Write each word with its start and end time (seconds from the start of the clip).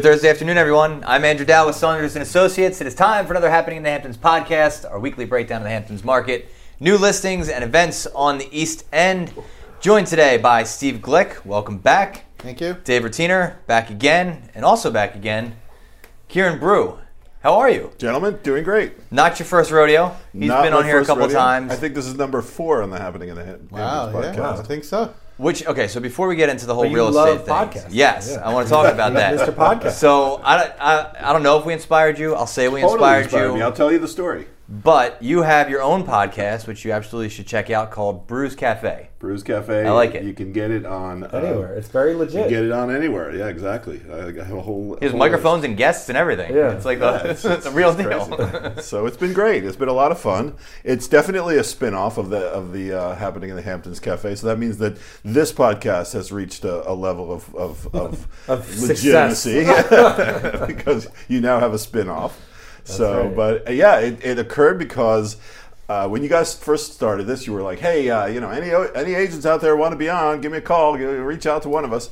Good 0.00 0.12
Thursday 0.12 0.30
afternoon, 0.30 0.56
everyone. 0.56 1.04
I'm 1.06 1.26
Andrew 1.26 1.44
Dowd 1.44 1.66
with 1.66 1.76
Saunders 1.76 2.16
and 2.16 2.22
Associates. 2.22 2.80
It 2.80 2.86
is 2.86 2.94
time 2.94 3.26
for 3.26 3.34
another 3.34 3.50
Happening 3.50 3.76
in 3.76 3.82
the 3.82 3.90
Hamptons 3.90 4.16
podcast, 4.16 4.90
our 4.90 4.98
weekly 4.98 5.26
breakdown 5.26 5.58
of 5.58 5.64
the 5.64 5.68
Hamptons 5.68 6.02
market, 6.04 6.50
new 6.80 6.96
listings 6.96 7.50
and 7.50 7.62
events 7.62 8.06
on 8.14 8.38
the 8.38 8.48
East 8.50 8.86
End. 8.94 9.34
Joined 9.82 10.06
today 10.06 10.38
by 10.38 10.62
Steve 10.62 11.02
Glick. 11.02 11.44
Welcome 11.44 11.76
back. 11.76 12.24
Thank 12.38 12.62
you. 12.62 12.78
Dave 12.82 13.02
Rotiner, 13.02 13.56
back 13.66 13.90
again, 13.90 14.48
and 14.54 14.64
also 14.64 14.90
back 14.90 15.14
again, 15.16 15.56
Kieran 16.28 16.58
Brew. 16.58 16.98
How 17.42 17.58
are 17.58 17.68
you? 17.68 17.92
Gentlemen, 17.98 18.38
doing 18.42 18.64
great. 18.64 19.12
Not 19.12 19.38
your 19.38 19.44
first 19.46 19.70
rodeo. 19.70 20.16
He's 20.32 20.48
Not 20.48 20.62
been 20.62 20.72
on 20.72 20.86
here 20.86 20.98
a 21.00 21.04
couple 21.04 21.24
rodeo. 21.24 21.36
times. 21.38 21.72
I 21.72 21.76
think 21.76 21.94
this 21.94 22.06
is 22.06 22.14
number 22.14 22.40
four 22.40 22.82
on 22.82 22.88
the 22.88 22.96
Happening 22.98 23.28
in 23.28 23.34
the 23.34 23.44
Ham- 23.44 23.68
Wow, 23.70 24.08
Hamptons 24.08 24.36
yeah, 24.38 24.50
I 24.50 24.54
podcast. 24.54 24.66
think 24.66 24.84
so. 24.84 25.12
Which 25.40 25.66
okay, 25.66 25.88
so 25.88 26.00
before 26.00 26.28
we 26.28 26.36
get 26.36 26.50
into 26.50 26.66
the 26.66 26.74
whole 26.74 26.90
real 26.90 27.08
estate 27.08 27.46
thing, 27.46 27.54
podcasts. 27.54 27.86
yes, 27.90 28.28
Yeah. 28.32 28.46
I 28.46 28.52
want 28.52 28.66
to 28.68 28.70
talk 28.70 28.92
about 28.92 29.14
that. 29.14 29.38
Mr. 29.38 29.54
Podcast. 29.54 29.92
So 29.92 30.38
I, 30.44 30.70
I, 30.78 31.30
I 31.30 31.32
don't 31.32 31.42
know 31.42 31.58
if 31.58 31.64
we 31.64 31.72
inspired 31.72 32.18
you. 32.18 32.34
I'll 32.34 32.46
say 32.46 32.68
we 32.68 32.82
Totally 32.82 32.96
inspired, 32.98 33.22
inspired 33.24 33.46
you. 33.48 33.54
me. 33.54 33.62
I'll 33.62 33.72
tell 33.72 33.90
you 33.90 33.98
the 33.98 34.06
story. 34.08 34.46
But 34.72 35.20
you 35.20 35.42
have 35.42 35.68
your 35.68 35.82
own 35.82 36.04
podcast, 36.04 36.68
which 36.68 36.84
you 36.84 36.92
absolutely 36.92 37.28
should 37.28 37.48
check 37.48 37.70
out, 37.70 37.90
called 37.90 38.28
Brews 38.28 38.54
Cafe. 38.54 39.08
Brews 39.18 39.42
Cafe. 39.42 39.84
I 39.84 39.90
like 39.90 40.14
it. 40.14 40.22
You 40.22 40.32
can 40.32 40.52
get 40.52 40.70
it 40.70 40.86
on 40.86 41.24
uh, 41.24 41.26
Anywhere. 41.26 41.74
It's 41.74 41.88
very 41.88 42.14
legit. 42.14 42.34
You 42.34 42.40
can 42.42 42.50
get 42.50 42.64
it 42.66 42.70
on 42.70 42.94
anywhere. 42.94 43.34
Yeah, 43.34 43.48
exactly. 43.48 44.00
I 44.08 44.28
I 44.28 44.44
have 44.44 44.52
a 44.52 44.60
whole. 44.62 44.96
He 45.00 45.06
has 45.06 45.10
whole 45.10 45.18
microphones 45.18 45.64
and 45.64 45.76
guests 45.76 46.08
and 46.08 46.16
everything. 46.16 46.54
Yeah. 46.54 46.70
It's 46.70 46.84
like 46.84 47.00
Yeah, 47.00 47.18
the, 47.24 47.30
it's- 47.30 47.44
it's, 47.44 47.66
a 47.66 47.72
real 47.72 47.90
it's 47.90 48.28
deal. 48.28 48.76
so 48.82 49.06
it's 49.06 49.16
been 49.16 49.32
great. 49.32 49.64
It's 49.64 49.76
been 49.76 49.88
a 49.88 49.92
lot 49.92 50.12
of 50.12 50.20
fun. 50.20 50.54
It's 50.84 51.08
definitely 51.08 51.56
a 51.58 51.64
spin-off 51.64 52.16
of 52.16 52.30
the 52.30 52.38
of 52.50 52.72
the 52.72 52.92
uh, 52.92 53.16
happening 53.16 53.50
in 53.50 53.56
the 53.56 53.62
Hamptons 53.62 53.98
Cafe. 53.98 54.36
So 54.36 54.46
that 54.46 54.58
means 54.60 54.78
that 54.78 54.98
this 55.24 55.52
podcast 55.52 56.12
has 56.12 56.30
reached 56.30 56.64
a, 56.64 56.88
a 56.88 56.94
level 56.94 57.32
of 57.32 57.52
of, 57.56 57.92
of, 57.92 58.28
Of 58.48 58.80
legitimacy 58.80 59.64
because 60.66 61.08
you 61.26 61.40
now 61.40 61.58
have 61.58 61.74
a 61.74 61.78
spin-off. 61.78 62.40
So, 62.90 63.24
right. 63.24 63.36
but 63.36 63.68
uh, 63.68 63.72
yeah, 63.72 63.98
it, 63.98 64.24
it 64.24 64.38
occurred 64.38 64.78
because. 64.78 65.36
Uh, 65.88 66.06
when 66.06 66.22
you 66.22 66.28
guys 66.28 66.54
first 66.54 66.94
started 66.94 67.26
this, 67.26 67.48
you 67.48 67.52
were 67.52 67.62
like, 67.62 67.80
"Hey, 67.80 68.08
uh, 68.08 68.26
you 68.26 68.40
know, 68.40 68.48
any 68.48 68.70
any 68.94 69.12
agents 69.12 69.44
out 69.44 69.60
there 69.60 69.74
want 69.74 69.90
to 69.90 69.98
be 69.98 70.08
on? 70.08 70.40
Give 70.40 70.52
me 70.52 70.58
a 70.58 70.60
call. 70.60 70.96
Reach 70.96 71.46
out 71.46 71.62
to 71.62 71.68
one 71.68 71.84
of 71.84 71.92
us." 71.92 72.10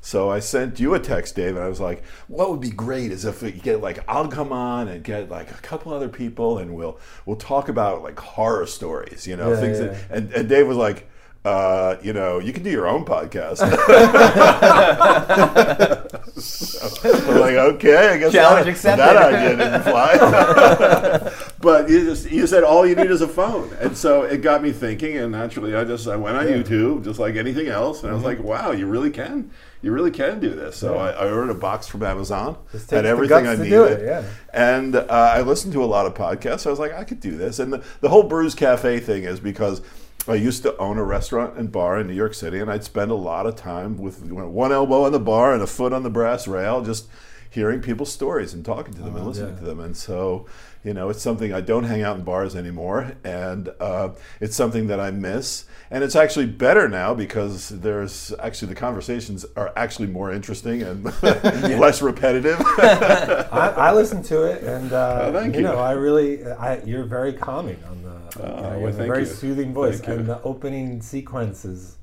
So 0.00 0.30
I 0.30 0.38
sent 0.38 0.78
you 0.78 0.94
a 0.94 1.00
text, 1.00 1.34
Dave, 1.34 1.56
and 1.56 1.64
I 1.64 1.68
was 1.68 1.80
like, 1.80 2.04
"What 2.28 2.52
would 2.52 2.60
be 2.60 2.70
great 2.70 3.10
is 3.10 3.24
if 3.24 3.42
we 3.42 3.50
get 3.50 3.80
like 3.80 3.98
I'll 4.06 4.28
come 4.28 4.52
on 4.52 4.86
and 4.86 5.02
get 5.02 5.28
like 5.28 5.50
a 5.50 5.54
couple 5.54 5.92
other 5.92 6.08
people, 6.08 6.58
and 6.58 6.76
we'll 6.76 7.00
we'll 7.24 7.34
talk 7.34 7.68
about 7.68 8.04
like 8.04 8.16
horror 8.20 8.64
stories, 8.66 9.26
you 9.26 9.34
know, 9.36 9.50
Yeah, 9.50 9.60
things." 9.60 9.80
yeah. 9.80 9.86
That, 9.86 10.10
and, 10.10 10.32
and 10.32 10.48
Dave 10.48 10.68
was 10.68 10.76
like, 10.76 11.08
uh, 11.44 11.96
"You 12.04 12.12
know, 12.12 12.38
you 12.38 12.52
can 12.52 12.62
do 12.62 12.70
your 12.70 12.86
own 12.86 13.04
podcast." 13.04 13.58
so 17.02 17.12
we're 17.28 17.40
like, 17.40 17.54
"Okay, 17.54 18.08
I 18.08 18.18
guess 18.18 18.32
Challenge 18.32 18.64
that, 18.66 18.70
accepted. 18.70 19.04
that 19.04 19.34
idea 19.34 19.56
didn't 19.56 19.82
fly." 19.82 21.32
but 21.60 21.88
you 21.88 22.04
just 22.04 22.30
you 22.30 22.46
said 22.46 22.64
all 22.64 22.86
you 22.86 22.94
need 22.94 23.10
is 23.10 23.20
a 23.20 23.28
phone, 23.28 23.72
and 23.80 23.96
so 23.96 24.22
it 24.22 24.42
got 24.42 24.62
me 24.62 24.72
thinking. 24.72 25.16
And 25.16 25.32
naturally, 25.32 25.74
I 25.74 25.84
just 25.84 26.06
I 26.08 26.16
went 26.16 26.36
on 26.36 26.46
YouTube, 26.46 27.04
just 27.04 27.18
like 27.18 27.36
anything 27.36 27.68
else, 27.68 28.02
and 28.02 28.10
I 28.10 28.14
was 28.14 28.22
Mm-hmm. 28.22 28.42
like, 28.42 28.62
"Wow, 28.64 28.72
you 28.72 28.86
really 28.86 29.10
can, 29.10 29.50
you 29.82 29.92
really 29.92 30.10
can 30.10 30.40
do 30.40 30.50
this." 30.50 30.76
So 30.76 30.96
I, 30.96 31.10
I 31.10 31.30
ordered 31.30 31.50
a 31.50 31.54
box 31.54 31.86
from 31.86 32.02
Amazon, 32.02 32.56
had 32.90 33.06
everything 33.06 33.46
I 33.46 33.54
needed, 33.56 33.70
do 33.70 33.84
it, 33.84 34.04
yeah. 34.04 34.24
and 34.52 34.96
uh, 34.96 35.06
I 35.08 35.42
listened 35.42 35.72
to 35.74 35.84
a 35.84 35.86
lot 35.86 36.06
of 36.06 36.14
podcasts. 36.14 36.66
I 36.66 36.70
was 36.70 36.78
like, 36.78 36.92
I 36.92 37.04
could 37.04 37.20
do 37.20 37.36
this, 37.36 37.58
and 37.58 37.72
the, 37.72 37.84
the 38.00 38.08
whole 38.08 38.22
Brews 38.24 38.54
Cafe 38.54 39.00
thing 39.00 39.24
is 39.24 39.40
because. 39.40 39.82
I 40.28 40.34
used 40.34 40.62
to 40.62 40.76
own 40.78 40.98
a 40.98 41.04
restaurant 41.04 41.56
and 41.56 41.70
bar 41.70 41.98
in 42.00 42.06
New 42.06 42.14
York 42.14 42.34
City, 42.34 42.58
and 42.58 42.70
I'd 42.70 42.84
spend 42.84 43.10
a 43.10 43.14
lot 43.14 43.46
of 43.46 43.56
time 43.56 43.96
with 43.96 44.22
one 44.30 44.72
elbow 44.72 45.04
on 45.04 45.12
the 45.12 45.20
bar 45.20 45.52
and 45.52 45.62
a 45.62 45.66
foot 45.66 45.92
on 45.92 46.02
the 46.02 46.10
brass 46.10 46.48
rail, 46.48 46.82
just 46.82 47.06
hearing 47.50 47.80
people's 47.80 48.12
stories 48.12 48.52
and 48.52 48.64
talking 48.64 48.92
to 48.92 49.00
them 49.00 49.16
and 49.16 49.26
listening 49.26 49.54
yeah. 49.54 49.60
to 49.60 49.64
them. 49.64 49.80
And 49.80 49.96
so, 49.96 50.46
you 50.84 50.92
know, 50.92 51.08
it's 51.08 51.22
something 51.22 51.54
I 51.54 51.62
don't 51.62 51.84
hang 51.84 52.02
out 52.02 52.16
in 52.18 52.22
bars 52.22 52.54
anymore, 52.54 53.12
and 53.24 53.70
uh, 53.80 54.10
it's 54.40 54.54
something 54.54 54.88
that 54.88 55.00
I 55.00 55.10
miss. 55.10 55.64
And 55.90 56.04
it's 56.04 56.16
actually 56.16 56.46
better 56.46 56.88
now 56.88 57.14
because 57.14 57.70
there's 57.70 58.32
actually 58.40 58.68
the 58.68 58.74
conversations 58.74 59.46
are 59.56 59.72
actually 59.74 60.08
more 60.08 60.32
interesting 60.32 60.82
and 60.82 61.04
less 61.22 62.02
repetitive. 62.02 62.60
I, 62.78 63.74
I 63.76 63.92
listen 63.94 64.22
to 64.24 64.42
it, 64.44 64.62
and 64.62 64.92
uh, 64.92 65.32
Oh, 65.34 65.44
you 65.44 65.52
you. 65.52 65.60
know, 65.62 65.78
I 65.78 65.92
really, 65.92 66.44
I, 66.44 66.82
you're 66.82 67.04
very 67.04 67.32
calming 67.32 67.82
on 67.88 68.02
the. 68.38 68.46
you 68.46 68.52
know, 68.52 68.62
well, 68.62 68.80
you 68.80 68.86
have 68.86 69.00
a 69.00 69.06
very 69.06 69.20
you. 69.20 69.26
soothing 69.26 69.72
voice, 69.74 69.96
Thank 70.00 70.08
you. 70.08 70.14
and 70.20 70.26
the 70.28 70.42
opening 70.42 71.00
sequence 71.02 71.64
is 71.64 71.96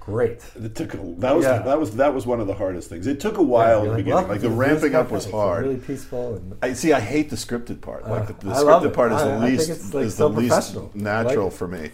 great. 0.00 0.42
It 0.56 0.74
took 0.74 0.94
a, 0.94 0.96
that 1.18 1.36
was 1.36 1.44
Yeah. 1.44 1.58
that 1.60 1.78
was 1.78 1.96
that 1.96 2.14
was 2.14 2.26
one 2.26 2.40
of 2.40 2.46
the 2.46 2.54
hardest 2.54 2.88
things. 2.88 3.06
It 3.06 3.20
took 3.20 3.36
a 3.38 3.42
while 3.42 3.68
You're 3.68 3.78
in 3.78 3.84
the 3.84 3.90
like, 3.90 3.96
beginning. 3.98 4.14
"Welcome 4.14 4.30
Like 4.32 4.40
the 4.40 4.50
ramping 4.50 4.94
up 4.94 5.10
was 5.10 5.30
hard. 5.30 5.64
Really 5.64 5.76
peaceful, 5.76 6.36
and 6.36 6.54
I 6.62 6.72
see. 6.72 6.92
I 6.92 7.00
hate 7.00 7.28
the 7.30 7.36
scripted 7.36 7.80
part. 7.80 8.08
Like 8.08 8.26
the, 8.26 8.32
the 8.46 8.52
scripted 8.54 8.92
part 8.94 9.12
is 9.12 9.20
I- 9.20 9.24
the 9.28 9.34
I 9.34 9.40
think 9.40 9.58
least 9.58 9.70
it's, 9.70 9.94
like, 9.94 10.04
is 10.06 10.14
so 10.16 10.28
the 10.28 10.40
least 10.40 10.52
professional. 10.54 10.82
I 10.84 10.86
like 10.86 10.94
natural 10.96 11.50
for 11.50 11.68
me. 11.68 11.90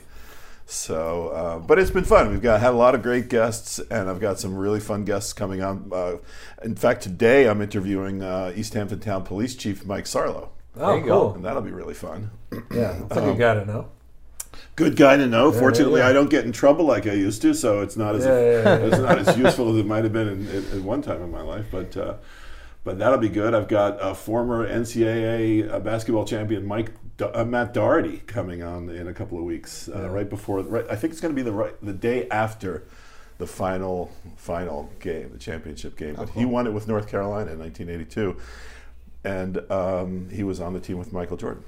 So, 0.66 1.28
uh, 1.28 1.58
but 1.58 1.78
it's 1.78 1.90
been 1.90 2.04
fun. 2.04 2.30
We've 2.30 2.40
got 2.40 2.58
had 2.60 2.70
a 2.72 2.76
lot 2.76 2.94
of 2.94 3.02
great 3.02 3.28
guests, 3.28 3.80
and 3.90 4.08
I've 4.08 4.20
got 4.20 4.40
some 4.40 4.56
really 4.56 4.80
fun 4.80 5.04
guests 5.04 5.34
coming 5.34 5.62
on. 5.62 5.90
Uh, 5.92 6.16
in 6.62 6.74
fact, 6.74 7.02
today 7.02 7.46
I'm 7.48 7.60
interviewing 7.60 8.22
uh, 8.22 8.50
East 8.56 8.72
Hampton 8.72 8.98
Town 9.00 9.24
Police 9.24 9.56
Chief 9.56 9.84
Mike 9.84 10.06
Sarlo, 10.06 10.48
oh, 10.78 10.94
you 10.96 11.00
go. 11.04 11.06
cool. 11.06 11.34
and 11.34 11.44
that'll 11.44 11.60
be 11.60 11.70
really 11.70 11.92
fun. 11.92 12.30
Yeah, 12.72 13.02
it's 13.04 13.16
a 13.16 13.20
Um, 13.22 13.30
good 13.30 13.38
guy 13.38 13.54
to 13.54 13.64
know. 13.64 13.88
Good 14.76 14.96
guy 14.96 15.16
to 15.16 15.26
know. 15.26 15.52
Fortunately, 15.52 16.00
yeah. 16.00 16.08
I 16.08 16.12
don't 16.12 16.30
get 16.30 16.44
in 16.44 16.52
trouble 16.52 16.84
like 16.84 17.06
I 17.06 17.12
used 17.12 17.42
to, 17.42 17.54
so 17.54 17.80
it's 17.80 17.96
not 17.96 18.16
as 18.16 18.24
Yeah, 18.24 18.40
yeah, 18.40 18.62
yeah, 18.62 18.86
it's 18.86 18.98
not 18.98 19.18
as 19.18 19.38
useful 19.38 19.70
as 19.72 19.76
it 19.78 19.86
might 19.86 20.02
have 20.04 20.12
been 20.12 20.28
in, 20.28 20.48
in, 20.48 20.64
in 20.72 20.84
one 20.84 21.00
time 21.02 21.22
in 21.22 21.30
my 21.30 21.42
life. 21.42 21.66
But 21.70 21.96
uh, 21.96 22.14
but 22.82 22.98
that'll 22.98 23.18
be 23.18 23.28
good. 23.28 23.54
I've 23.54 23.68
got 23.68 23.98
a 24.00 24.14
former 24.14 24.68
NCAA 24.68 25.72
uh, 25.72 25.80
basketball 25.80 26.24
champion 26.24 26.66
Mike 26.66 26.92
uh, 27.20 27.44
Matt 27.44 27.72
Doherty 27.72 28.18
coming 28.26 28.62
on 28.62 28.90
in 28.90 29.06
a 29.08 29.12
couple 29.14 29.38
of 29.38 29.44
weeks, 29.44 29.88
uh, 29.88 30.08
right 30.10 30.28
before. 30.28 30.60
Right, 30.60 30.84
I 30.90 30.96
think 30.96 31.12
it's 31.12 31.20
going 31.20 31.34
to 31.34 31.36
be 31.36 31.42
the 31.42 31.52
right, 31.52 31.74
the 31.80 31.92
day 31.92 32.28
after 32.28 32.84
the 33.38 33.46
final 33.46 34.10
final 34.36 34.90
game, 35.00 35.30
the 35.32 35.38
championship 35.38 35.96
game. 35.96 36.14
But 36.16 36.30
he 36.30 36.44
won 36.44 36.66
it 36.66 36.72
with 36.72 36.88
North 36.88 37.08
Carolina 37.08 37.52
in 37.52 37.58
1982, 37.58 38.36
and 39.24 39.70
um, 39.70 40.28
he 40.30 40.42
was 40.42 40.60
on 40.60 40.72
the 40.72 40.80
team 40.80 40.98
with 40.98 41.12
Michael 41.12 41.36
Jordan. 41.36 41.62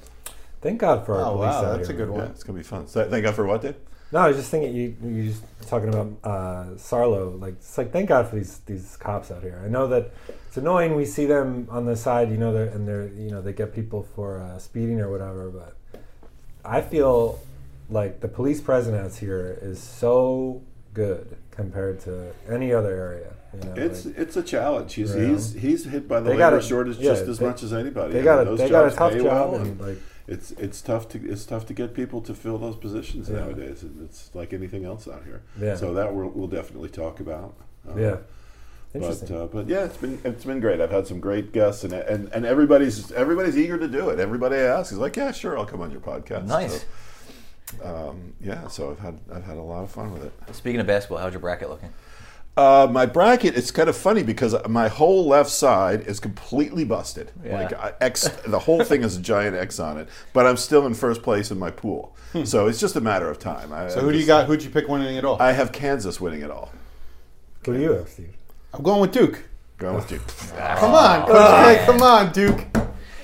Thank 0.66 0.80
God 0.80 1.06
for 1.06 1.14
our 1.14 1.26
Oh, 1.26 1.36
police 1.36 1.46
wow, 1.52 1.64
out 1.64 1.76
that's 1.76 1.88
a 1.90 1.92
here. 1.92 2.06
good 2.06 2.12
Yeah, 2.12 2.22
one. 2.22 2.30
it's 2.32 2.42
going 2.42 2.56
to 2.56 2.58
be 2.58 2.66
fun. 2.68 2.88
So, 2.88 3.08
thank 3.08 3.22
God 3.22 3.36
for 3.36 3.46
what, 3.46 3.62
Dave? 3.62 3.76
No, 4.10 4.18
I 4.18 4.26
was 4.28 4.36
just 4.36 4.50
thinking 4.50 4.74
you 4.74 4.96
you 5.04 5.28
just 5.30 5.44
talking 5.68 5.88
about 5.88 6.08
uh, 6.24 6.64
Sarlo. 6.76 7.40
Like 7.40 7.54
it's 7.54 7.76
like 7.78 7.92
thank 7.92 8.08
God 8.08 8.28
for 8.28 8.34
these 8.36 8.58
these 8.66 8.96
cops 8.96 9.30
out 9.30 9.42
here. 9.42 9.60
I 9.64 9.68
know 9.68 9.86
that 9.88 10.10
it's 10.48 10.56
annoying. 10.56 10.94
We 10.96 11.04
see 11.04 11.26
them 11.26 11.68
on 11.70 11.86
the 11.86 11.94
side, 11.96 12.30
you 12.30 12.36
know, 12.36 12.52
they're, 12.52 12.66
and 12.66 12.86
they're 12.86 13.06
you 13.08 13.30
know 13.30 13.40
they 13.42 13.52
get 13.52 13.74
people 13.74 14.06
for 14.16 14.40
uh, 14.40 14.58
speeding 14.58 15.00
or 15.00 15.08
whatever. 15.10 15.50
But 15.50 15.76
I 16.64 16.80
feel 16.82 17.40
like 17.90 18.20
the 18.20 18.28
police 18.28 18.60
presence 18.60 19.18
here 19.18 19.58
is 19.62 19.80
so 19.80 20.62
good 20.94 21.36
compared 21.52 21.98
to 22.00 22.32
any 22.48 22.72
other 22.72 22.94
area. 22.96 23.34
You 23.54 23.68
know, 23.70 23.74
It's 23.76 24.04
like, 24.06 24.18
it's 24.18 24.36
a 24.36 24.42
challenge. 24.42 24.94
He's 24.94 25.14
he's 25.14 25.52
he's 25.52 25.84
hit 25.84 26.06
by 26.08 26.20
the 26.20 26.30
labor 26.30 26.58
a- 26.58 26.62
shortage 26.62 26.98
yeah, 26.98 27.10
just 27.10 27.22
as 27.24 27.38
they- 27.38 27.46
much 27.46 27.62
as 27.64 27.72
anybody. 27.72 28.12
they 28.14 28.20
I 28.20 28.24
got 28.24 28.44
mean, 28.44 28.54
a 28.54 28.56
they 28.56 28.68
got 28.70 28.86
a 28.92 28.94
tough 28.94 29.14
job 29.14 29.24
well, 29.24 29.54
and 29.56 29.80
like 29.80 29.98
it's 30.28 30.50
it's 30.52 30.80
tough 30.82 31.08
to 31.10 31.24
it's 31.30 31.44
tough 31.44 31.66
to 31.66 31.74
get 31.74 31.94
people 31.94 32.20
to 32.22 32.34
fill 32.34 32.58
those 32.58 32.76
positions 32.76 33.28
Yeah. 33.28 33.36
nowadays. 33.40 33.82
and 33.82 34.02
It's 34.04 34.30
like 34.34 34.52
anything 34.52 34.84
else 34.84 35.06
out 35.08 35.24
here. 35.24 35.42
Yeah. 35.60 35.76
So 35.76 35.94
that 35.94 36.14
we'll, 36.14 36.28
we'll 36.30 36.48
definitely 36.48 36.88
talk 36.88 37.20
about. 37.20 37.54
Uh, 37.88 37.96
yeah. 37.96 38.16
But 38.92 39.02
Interesting. 39.02 39.36
uh, 39.36 39.46
but 39.46 39.66
yeah, 39.68 39.84
it's 39.84 39.96
been 39.98 40.18
it's 40.24 40.44
been 40.44 40.60
great. 40.60 40.80
I've 40.80 40.90
had 40.90 41.06
some 41.06 41.20
great 41.20 41.52
guests 41.52 41.84
and 41.84 41.92
and, 41.92 42.28
and 42.32 42.46
everybody's 42.46 43.12
everybody's 43.12 43.56
eager 43.58 43.76
to 43.78 43.88
do 43.88 44.08
it. 44.08 44.18
Everybody 44.18 44.56
I 44.56 44.60
ask 44.78 44.90
is 44.92 44.98
like, 44.98 45.16
yeah, 45.16 45.32
sure, 45.32 45.58
I'll 45.58 45.66
come 45.66 45.80
on 45.82 45.90
your 45.90 46.00
podcast. 46.00 46.46
Nice. 46.46 46.86
So, 47.82 47.84
um, 48.10 48.32
yeah, 48.40 48.68
so 48.68 48.90
I've 48.92 49.00
had 49.00 49.18
I've 49.32 49.44
had 49.44 49.56
a 49.58 49.62
lot 49.62 49.82
of 49.84 49.90
fun 49.90 50.12
with 50.12 50.24
it. 50.24 50.32
Speaking 50.54 50.80
of 50.80 50.86
basketball, 50.86 51.18
how's 51.18 51.32
your 51.32 51.40
bracket 51.40 51.68
looking? 51.68 51.90
Uh, 52.56 52.88
my 52.90 53.04
bracket, 53.04 53.54
it's 53.54 53.70
kind 53.70 53.88
of 53.88 53.96
funny 53.96 54.22
because 54.22 54.54
my 54.66 54.88
whole 54.88 55.26
left 55.26 55.50
side 55.50 56.00
is 56.02 56.18
completely 56.20 56.84
busted. 56.84 57.30
Yeah. 57.44 57.60
Like 57.60 57.72
I- 57.74 57.92
X, 58.00 58.28
the 58.46 58.58
whole 58.58 58.82
thing 58.82 59.02
is 59.02 59.16
a 59.18 59.20
giant 59.20 59.54
X 59.54 59.78
on 59.78 59.98
it. 59.98 60.08
But 60.32 60.46
I'm 60.46 60.56
still 60.56 60.86
in 60.86 60.94
first 60.94 61.22
place 61.22 61.50
in 61.50 61.58
my 61.58 61.70
pool, 61.70 62.16
so 62.44 62.66
it's 62.66 62.80
just 62.80 62.96
a 62.96 63.00
matter 63.00 63.28
of 63.28 63.38
time. 63.38 63.72
I, 63.72 63.84
Hmm. 63.84 63.90
So 63.90 63.98
I 63.98 64.02
who 64.02 64.12
do 64.12 64.18
you 64.18 64.26
got? 64.26 64.46
Who'd 64.46 64.62
you 64.62 64.70
pick 64.70 64.88
winning 64.88 65.16
it 65.16 65.24
all? 65.24 65.40
I 65.40 65.52
have 65.52 65.70
Kansas 65.72 66.18
winning 66.20 66.40
it 66.40 66.50
all. 66.50 66.72
Who 67.66 67.74
do 67.74 67.80
you 67.80 67.92
have, 67.92 68.08
Steve? 68.08 68.34
I'm 68.72 68.82
going 68.82 69.00
with 69.00 69.12
Duke. 69.12 69.42
Going 69.78 69.96
with 69.96 70.10
you. 70.10 70.20
Come 70.56 70.94
on, 70.94 71.26
Coach 71.26 71.64
K, 71.78 71.84
come 71.84 72.00
on, 72.02 72.32
Duke. 72.32 72.64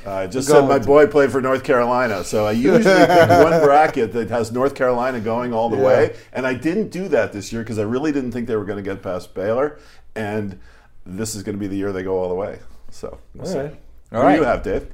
I 0.06 0.26
just 0.26 0.48
Go 0.48 0.54
said 0.60 0.68
my 0.68 0.78
boy 0.78 1.06
played 1.06 1.30
for 1.30 1.40
North 1.40 1.62
Carolina, 1.64 2.24
so 2.24 2.46
I 2.46 2.52
usually 2.52 2.82
pick 2.84 3.08
one 3.28 3.62
bracket 3.62 4.12
that 4.14 4.30
has 4.30 4.50
North 4.50 4.74
Carolina 4.74 5.20
going 5.20 5.52
all 5.54 5.68
the 5.68 5.76
Yeah. 5.76 5.82
way, 5.84 6.16
and 6.32 6.46
I 6.46 6.54
didn't 6.54 6.88
do 6.88 7.08
that 7.08 7.32
this 7.32 7.52
year 7.52 7.62
because 7.62 7.78
I 7.78 7.82
really 7.84 8.12
didn't 8.12 8.32
think 8.32 8.48
they 8.48 8.56
were 8.56 8.64
going 8.64 8.82
to 8.82 8.88
get 8.88 9.02
past 9.02 9.34
Baylor, 9.34 9.78
and 10.14 10.58
this 11.06 11.34
is 11.34 11.42
going 11.42 11.56
to 11.56 11.60
be 11.60 11.66
the 11.68 11.76
year 11.76 11.92
they 11.92 12.02
go 12.02 12.18
all 12.18 12.28
the 12.28 12.34
way. 12.34 12.58
So, 12.90 13.18
we'll 13.34 13.46
All 13.46 13.52
see. 13.52 13.58
right. 13.58 13.76
All 14.12 14.22
Who 14.22 14.28
do 14.30 14.36
you 14.36 14.44
have, 14.44 14.62
Dave? 14.62 14.86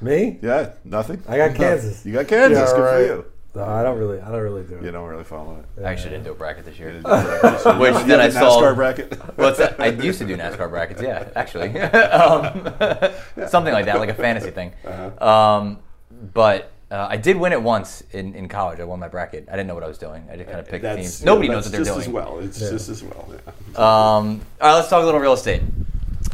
Me? 0.00 0.38
Yeah, 0.42 0.72
nothing. 0.84 1.22
I 1.28 1.36
got 1.36 1.54
Kansas. 1.56 2.04
You 2.04 2.12
got 2.12 2.26
Kansas. 2.28 2.58
Yeah, 2.70 2.76
Good 2.76 2.82
right. 2.82 2.94
for 2.96 3.04
you. 3.04 3.24
No, 3.54 3.64
I 3.64 3.82
don't 3.82 3.98
really. 3.98 4.18
I 4.20 4.30
don't 4.30 4.40
really 4.40 4.62
do 4.62 4.76
it. 4.76 4.82
You 4.82 4.90
don't 4.90 5.08
really 5.08 5.24
follow 5.24 5.58
it. 5.58 5.84
I 5.84 5.90
actually 5.90 6.10
didn't 6.10 6.24
do 6.24 6.32
a 6.32 6.34
bracket 6.34 6.64
this 6.64 6.78
year. 6.78 6.92
Which 7.02 7.04
Which 7.04 8.04
then 8.06 8.20
I 8.20 8.30
saw. 8.30 8.60
NASCAR 8.62 8.74
bracket. 8.74 9.12
What's 9.36 9.58
that? 9.58 9.78
I 9.78 9.88
used 9.88 10.18
to 10.20 10.24
do 10.26 10.36
NASCAR 10.36 10.70
brackets, 10.70 11.02
yeah, 11.02 11.28
actually. 11.36 11.78
um, 11.80 12.72
something 13.48 13.74
like 13.74 13.84
that, 13.84 13.98
like 13.98 14.08
a 14.08 14.14
fantasy 14.14 14.50
thing. 14.50 14.72
Uh-huh. 14.86 15.28
Um, 15.28 15.78
but 16.32 16.72
uh, 16.90 17.08
I 17.10 17.18
did 17.18 17.36
win 17.36 17.52
it 17.52 17.62
once 17.62 18.02
in, 18.12 18.34
in 18.34 18.48
college. 18.48 18.80
I 18.80 18.84
won 18.84 18.98
my 19.00 19.08
bracket. 19.08 19.46
I 19.48 19.52
didn't 19.52 19.66
know 19.66 19.74
what 19.74 19.84
I 19.84 19.88
was 19.88 19.98
doing. 19.98 20.26
I 20.30 20.36
just 20.36 20.48
kind 20.48 20.60
of 20.60 20.68
picked 20.68 20.82
That's, 20.82 21.00
teams. 21.00 21.24
Nobody 21.24 21.48
that's 21.48 21.56
knows 21.56 21.64
what 21.66 21.72
they're 21.72 21.84
just 21.84 22.06
doing. 22.06 22.08
as 22.08 22.08
well. 22.08 22.38
It's 22.38 22.60
Yeah. 22.60 22.70
just 22.70 22.88
as 22.88 23.02
well. 23.02 23.28
Yeah. 23.30 23.76
Um, 23.76 24.40
all 24.62 24.68
right, 24.68 24.74
let's 24.76 24.88
talk 24.88 25.02
a 25.02 25.04
little 25.04 25.20
real 25.20 25.34
estate. 25.34 25.60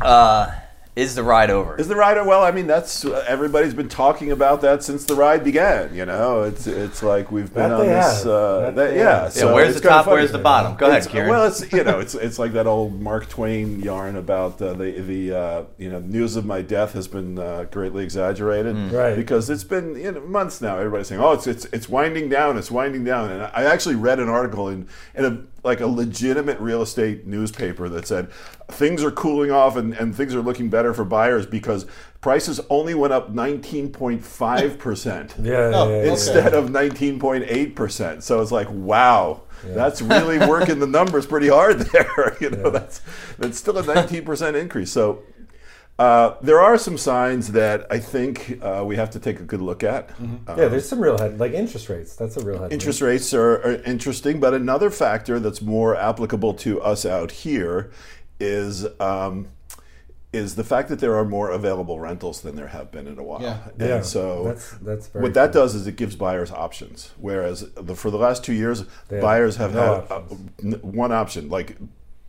Uh, 0.00 0.52
is 0.98 1.14
the 1.14 1.22
ride 1.22 1.48
over? 1.50 1.76
Is 1.76 1.86
the 1.88 1.94
ride 1.96 2.18
over 2.18 2.28
well? 2.28 2.42
I 2.42 2.50
mean, 2.50 2.66
that's 2.66 3.04
everybody's 3.04 3.72
been 3.74 3.88
talking 3.88 4.32
about 4.32 4.60
that 4.62 4.82
since 4.82 5.04
the 5.04 5.14
ride 5.14 5.44
began. 5.44 5.94
You 5.94 6.04
know, 6.06 6.42
it's 6.42 6.66
it's 6.66 7.02
like 7.02 7.30
we've 7.30 7.52
been 7.54 7.70
That 7.70 7.80
on 7.80 7.86
this. 7.86 8.26
Uh, 8.26 8.60
That 8.60 8.74
that- 8.76 8.94
yeah, 8.96 8.98
have. 8.98 9.22
yeah, 9.22 9.28
so 9.28 9.54
where's 9.54 9.74
the 9.74 9.80
top? 9.88 10.06
Where's 10.06 10.32
the 10.32 10.38
bottom? 10.38 10.76
Go 10.76 10.86
ahead, 10.86 10.98
It's- 10.98 11.12
Kieran. 11.12 11.30
Well, 11.30 11.44
it's 11.46 11.72
you 11.72 11.84
know, 11.84 12.00
it's 12.00 12.14
it's 12.14 12.38
like 12.38 12.52
that 12.54 12.66
old 12.66 13.00
Mark 13.00 13.28
Twain 13.28 13.80
yarn 13.80 14.16
about 14.16 14.60
uh, 14.60 14.72
the 14.72 14.90
the 14.92 15.32
uh, 15.38 15.62
you 15.78 15.88
know 15.90 16.00
news 16.00 16.34
of 16.36 16.44
my 16.44 16.62
death 16.62 16.92
has 16.94 17.06
been 17.06 17.38
uh, 17.38 17.64
greatly 17.70 18.02
exaggerated, 18.04 18.76
Right. 18.92 19.14
Because 19.14 19.48
it's 19.50 19.64
been 19.64 19.94
you 19.96 20.10
know 20.12 20.20
months 20.20 20.60
now. 20.60 20.76
Everybody's 20.78 21.06
saying, 21.08 21.20
oh, 21.20 21.32
it's 21.32 21.46
it's 21.46 21.64
it's 21.72 21.88
winding 21.88 22.28
down, 22.28 22.58
it's 22.58 22.70
winding 22.70 23.04
down, 23.04 23.30
and 23.30 23.42
I 23.42 23.64
actually 23.64 23.94
read 23.94 24.18
an 24.18 24.28
article 24.28 24.68
in 24.68 24.88
in 25.14 25.24
a 25.24 25.38
like 25.68 25.80
a 25.80 25.86
legitimate 25.86 26.58
real 26.60 26.80
estate 26.80 27.26
newspaper 27.26 27.88
that 27.90 28.06
said 28.06 28.32
things 28.68 29.04
are 29.04 29.10
cooling 29.10 29.50
off 29.50 29.76
and, 29.76 29.92
and 29.94 30.16
things 30.16 30.34
are 30.34 30.40
looking 30.40 30.70
better 30.70 30.94
for 30.94 31.04
buyers 31.04 31.44
because 31.44 31.84
prices 32.22 32.58
only 32.70 32.94
went 32.94 33.12
up 33.12 33.32
19.5 33.32 34.78
percent 34.78 35.34
Yeah, 35.42 35.70
yeah, 35.70 35.88
yeah, 35.88 36.10
instead 36.10 36.54
of 36.54 36.70
19.8%. 36.70 38.22
So 38.22 38.40
it's 38.40 38.50
like, 38.50 38.68
wow, 38.70 39.42
that's 39.62 40.00
really 40.00 40.38
working 40.38 40.78
the 40.78 40.86
numbers 40.86 41.26
pretty 41.26 41.48
hard 41.48 41.80
there. 41.92 42.36
you 42.40 42.50
know, 42.50 42.70
that's 42.70 43.02
that's 43.38 43.58
still 43.58 43.76
a 43.78 43.82
19% 43.82 44.54
increase. 44.54 44.90
So 44.90 45.22
uh, 45.98 46.36
there 46.42 46.60
are 46.60 46.78
some 46.78 46.96
signs 46.96 47.52
that 47.52 47.86
I 47.90 47.98
think 47.98 48.58
uh, 48.62 48.84
we 48.86 48.94
have 48.96 49.10
to 49.10 49.18
take 49.18 49.40
a 49.40 49.42
good 49.42 49.60
look 49.60 49.82
at. 49.82 50.10
Uh, 50.46 50.54
Yeah, 50.56 50.68
there's 50.68 50.88
some 50.88 51.00
real 51.00 51.18
head 51.18 51.40
like 51.40 51.52
interest 51.52 51.88
rates. 51.88 52.14
That's 52.14 52.36
a 52.36 52.44
real 52.44 52.60
head. 52.62 52.72
Interest 52.72 53.00
rates 53.00 53.34
are, 53.34 53.54
are 53.66 53.74
interesting, 53.82 54.38
but 54.38 54.54
another 54.54 54.90
factor 54.90 55.40
that's 55.40 55.60
more 55.60 55.96
applicable 55.96 56.54
to 56.54 56.80
us 56.82 57.04
out 57.04 57.30
here 57.32 57.90
is 58.38 58.86
um, 59.00 59.48
is 60.32 60.54
the 60.54 60.62
fact 60.62 60.88
that 60.90 61.00
there 61.00 61.16
are 61.16 61.24
more 61.24 61.50
available 61.50 61.98
rentals 61.98 62.42
than 62.42 62.54
there 62.54 62.68
have 62.68 62.92
been 62.92 63.06
in 63.08 63.18
a 63.18 63.22
while. 63.24 63.42
Yeah. 63.42 63.58
And 63.80 63.88
Yeah, 63.88 64.00
so 64.02 64.44
that's 64.44 64.70
that's 64.78 65.08
very. 65.08 65.22
what 65.24 65.34
that 65.34 65.52
true. 65.52 65.62
does 65.62 65.74
is 65.74 65.86
it 65.88 65.96
gives 65.96 66.14
buyers 66.14 66.52
options. 66.52 67.12
Whereas 67.16 67.72
the, 67.72 67.96
for 67.96 68.10
the 68.12 68.18
last 68.18 68.44
two 68.44 68.52
years, 68.52 68.84
They 69.08 69.20
buyers 69.20 69.56
have 69.56 69.74
no 69.74 69.80
had 69.80 70.12
uh, 70.12 70.14
options. 70.16 70.50
n- 70.62 70.80
one 70.82 71.10
option, 71.10 71.48
like 71.48 71.76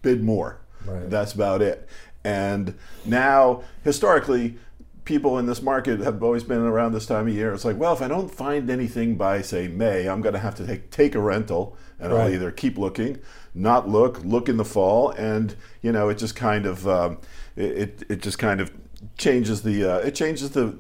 bid 0.02 0.24
more. 0.24 0.62
Right. 0.86 1.10
That's 1.10 1.34
about 1.34 1.62
it. 1.62 1.88
And 2.24 2.76
now, 3.06 3.64
historically, 3.84 4.58
people 5.06 5.40
in 5.40 5.46
this 5.46 5.62
market 5.62 6.00
have 6.02 6.22
always 6.22 6.44
been 6.44 6.60
around 6.60 6.92
this 6.94 7.06
time 7.06 7.28
of 7.28 7.34
year. 7.34 7.54
It's 7.54 7.66
like, 7.66 7.78
well, 7.78 7.94
if 7.94 8.02
I 8.02 8.08
don't 8.08 8.30
find 8.30 8.70
anything 8.70 9.16
by 9.16 9.42
say 9.42 9.68
May, 9.68 10.08
I'm 10.08 10.22
going 10.22 10.34
to 10.34 10.40
have 10.40 10.56
to 10.56 10.68
take 10.68 10.92
take 10.92 11.16
a 11.16 11.20
rental, 11.20 11.78
and 12.00 12.14
I'll 12.14 12.30
either 12.30 12.52
keep 12.52 12.78
looking, 12.78 13.20
not 13.54 13.88
look, 13.90 14.24
look 14.24 14.50
in 14.50 14.58
the 14.58 14.66
fall, 14.66 15.12
and 15.12 15.56
you 15.82 15.92
know, 15.92 16.10
it 16.10 16.18
just 16.18 16.36
kind 16.36 16.66
of 16.66 16.88
um, 16.88 17.18
it, 17.56 17.72
it 17.72 18.04
it 18.10 18.22
just 18.22 18.38
kind 18.38 18.60
of 18.62 18.72
changes 19.18 19.64
the 19.64 19.84
uh, 19.84 19.98
it 20.00 20.14
changes 20.14 20.52
the 20.52 20.78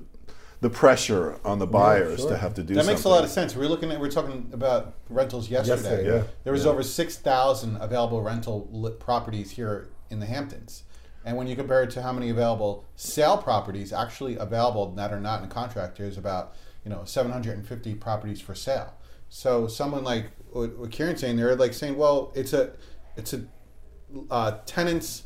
the 0.61 0.69
pressure 0.69 1.39
on 1.45 1.57
the 1.59 1.65
buyers 1.65 2.19
sure. 2.19 2.31
to 2.31 2.37
have 2.37 2.53
to 2.53 2.61
do 2.61 2.73
That 2.73 2.81
something. 2.81 2.95
makes 2.95 3.05
a 3.05 3.09
lot 3.09 3.23
of 3.23 3.29
sense. 3.29 3.55
We 3.55 3.61
We're 3.61 3.69
looking 3.69 3.91
at 3.91 3.99
we're 3.99 4.11
talking 4.11 4.49
about 4.51 4.95
rentals 5.09 5.49
yesterday. 5.49 5.81
Yesterday, 5.81 6.17
yeah. 6.17 6.23
There 6.43 6.51
was 6.51 6.65
Yeah. 6.65 6.71
over 6.71 6.83
six 6.83 7.17
thousand 7.17 7.77
available 7.77 8.21
rental 8.21 8.61
properties 8.99 9.51
here 9.51 9.87
in 10.09 10.19
the 10.19 10.25
Hamptons, 10.25 10.83
and 11.29 11.37
when 11.37 11.45
you 11.45 11.55
compare 11.55 11.83
it 11.83 11.91
to 11.91 12.01
how 12.01 12.11
many 12.11 12.31
available 12.31 12.85
sale 12.95 13.37
properties 13.37 13.93
actually 13.93 14.35
available 14.37 14.91
that 14.95 15.13
are 15.13 15.19
not 15.19 15.43
in 15.43 15.49
contract, 15.49 15.99
there's 15.99 16.17
about 16.17 16.55
you 16.83 16.89
know 16.89 17.03
seven 17.05 17.31
hundred 17.31 17.55
and 17.55 17.67
fifty 17.67 17.93
properties 17.93 18.41
for 18.41 18.55
sale. 18.55 18.95
So 19.29 19.67
someone 19.67 20.03
like 20.03 20.31
what, 20.49 20.75
what 20.75 20.89
Kieran's 20.89 21.21
saying, 21.21 21.37
they're 21.37 21.55
like 21.55 21.73
saying, 21.73 21.97
well, 21.97 22.31
it's 22.33 22.53
a 22.53 22.71
it's 23.15 23.33
a 23.33 23.43
uh, 24.31 24.57
tenants 24.65 25.25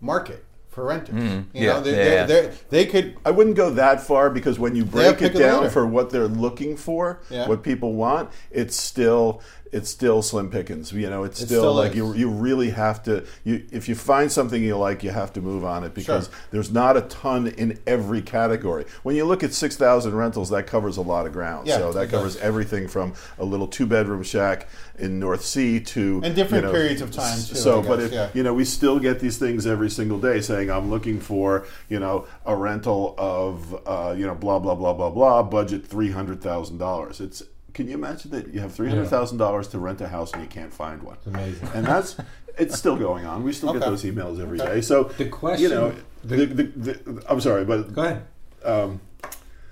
market 0.00 0.42
for 0.70 0.86
renters. 0.86 1.16
Mm-hmm. 1.16 1.54
Yeah, 1.54 1.74
know, 1.74 1.80
they, 1.82 1.90
yeah, 1.90 2.14
yeah. 2.14 2.24
they, 2.24 2.52
they 2.70 2.86
could 2.86 3.18
I 3.26 3.30
wouldn't 3.30 3.56
go 3.56 3.68
that 3.72 4.00
far 4.00 4.30
because 4.30 4.58
when 4.58 4.74
you 4.74 4.86
break 4.86 5.20
it 5.20 5.34
down 5.34 5.68
for 5.68 5.86
what 5.86 6.08
they're 6.08 6.28
looking 6.28 6.78
for, 6.78 7.20
Yeah. 7.28 7.46
what 7.46 7.62
people 7.62 7.92
want, 7.92 8.30
it's 8.50 8.74
still 8.74 9.42
it's 9.72 9.88
still 9.90 10.20
slim 10.22 10.50
pickings. 10.50 10.92
You 10.92 11.08
know, 11.10 11.24
it's 11.24 11.40
It 11.40 11.46
still, 11.46 11.62
still 11.62 11.74
like 11.74 11.92
is. 11.92 11.96
you 11.96 12.14
you 12.14 12.30
really 12.30 12.70
have 12.70 13.02
to 13.04 13.24
you 13.44 13.64
if 13.72 13.88
you 13.88 13.94
find 13.94 14.30
something 14.30 14.62
you 14.62 14.76
like, 14.76 15.02
you 15.02 15.10
have 15.10 15.32
to 15.32 15.40
move 15.40 15.64
on 15.64 15.82
it 15.84 15.94
because 15.94 16.26
Sure. 16.26 16.34
there's 16.50 16.70
not 16.70 16.96
a 16.96 17.02
ton 17.02 17.46
in 17.48 17.78
every 17.86 18.22
category. 18.22 18.84
When 19.02 19.16
you 19.16 19.24
look 19.24 19.42
at 19.42 19.52
six 19.54 19.76
thousand 19.76 20.14
rentals, 20.14 20.50
that 20.50 20.66
covers 20.66 20.96
a 20.98 21.02
lot 21.02 21.26
of 21.26 21.32
ground. 21.32 21.66
Yeah, 21.66 21.78
so 21.78 21.92
that 21.94 22.10
covers 22.10 22.34
does. 22.34 22.42
everything 22.42 22.86
from 22.86 23.14
a 23.38 23.44
little 23.44 23.66
two 23.66 23.86
bedroom 23.86 24.22
shack 24.22 24.68
in 24.98 25.18
North 25.18 25.42
Sea 25.44 25.80
to 25.80 26.20
And 26.22 26.34
different 26.36 26.64
you 26.64 26.68
know, 26.68 26.74
periods 26.74 27.00
of 27.00 27.10
time, 27.10 27.36
too, 27.38 27.54
So, 27.56 27.82
but 27.82 27.98
if 28.00 28.12
yeah. 28.12 28.28
you 28.34 28.42
know, 28.42 28.52
we 28.52 28.64
still 28.64 28.98
get 28.98 29.20
these 29.20 29.38
things 29.38 29.66
every 29.66 29.88
single 29.90 30.18
day 30.20 30.40
saying, 30.42 30.70
I'm 30.70 30.90
looking 30.90 31.18
for, 31.18 31.66
you 31.88 31.98
know, 31.98 32.26
a 32.44 32.54
rental 32.54 33.14
of, 33.16 33.74
uh, 33.86 34.14
you 34.16 34.26
know, 34.26 34.34
blah, 34.34 34.58
blah, 34.58 34.74
blah, 34.74 34.92
blah, 34.92 35.10
blah, 35.10 35.42
budget 35.42 35.88
$300,000. 35.88 37.20
It's, 37.20 37.42
can 37.74 37.88
you 37.88 37.94
imagine 37.94 38.30
that 38.32 38.52
you 38.52 38.60
have 38.60 38.72
$300,000 38.72 39.70
to 39.70 39.78
rent 39.78 40.00
a 40.00 40.08
house 40.08 40.32
and 40.32 40.42
you 40.42 40.48
can't 40.48 40.72
find 40.72 41.02
one? 41.02 41.16
amazing. 41.26 41.68
And 41.74 41.86
that's, 41.86 42.16
it's 42.58 42.78
still 42.78 42.96
going 42.96 43.24
on. 43.26 43.42
We 43.44 43.52
still 43.52 43.72
get 43.72 43.80
those 43.82 44.04
emails 44.04 44.40
every 44.40 44.58
day. 44.58 44.64
Okay. 44.64 44.80
So, 44.82 45.04
The 45.04 45.28
question, 45.28 45.62
you 45.70 45.74
know, 45.74 45.94
the- 46.24 46.36
the, 46.46 46.46
the, 46.46 46.92
the, 46.92 47.24
I'm 47.28 47.40
sorry, 47.40 47.64
but, 47.64 47.92
Go 47.94 48.02
ahead. 48.02 48.22
um, 48.64 49.00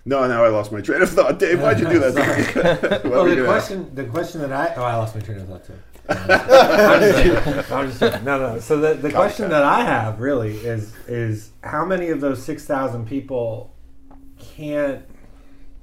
no, 0.06 0.26
now 0.26 0.42
I 0.42 0.48
lost 0.48 0.72
my 0.72 0.80
train 0.80 1.02
of 1.02 1.10
thought. 1.10 1.38
Dave, 1.38 1.60
why'd 1.60 1.78
you 1.78 1.88
do 1.88 1.98
that? 1.98 2.14
What 3.04 3.12
Well, 3.12 3.24
the 3.26 3.36
gonna 3.36 3.48
ask? 3.48 3.68
question, 3.68 3.94
the 3.94 4.04
question 4.04 4.40
that 4.40 4.52
I 4.52 4.74
oh, 4.76 4.82
I 4.82 4.96
lost 4.96 5.14
my 5.14 5.20
train 5.20 5.38
of 5.40 5.48
thought 5.48 5.64
too. 5.66 5.74
I'm 6.08 7.00
just 7.00 7.22
kidding. 7.22 7.72
I'm 7.72 7.86
just. 7.92 8.00
No, 8.24 8.38
no. 8.54 8.58
So 8.60 8.78
the, 8.80 8.94
the 8.94 9.10
question 9.12 9.50
that 9.50 9.62
I 9.62 9.84
have 9.84 10.18
really 10.20 10.56
is 10.56 10.92
is 11.06 11.50
how 11.62 11.84
many 11.84 12.08
of 12.08 12.20
those 12.22 12.42
six 12.42 12.64
thousand 12.64 13.06
people 13.06 13.76
can't 14.38 15.04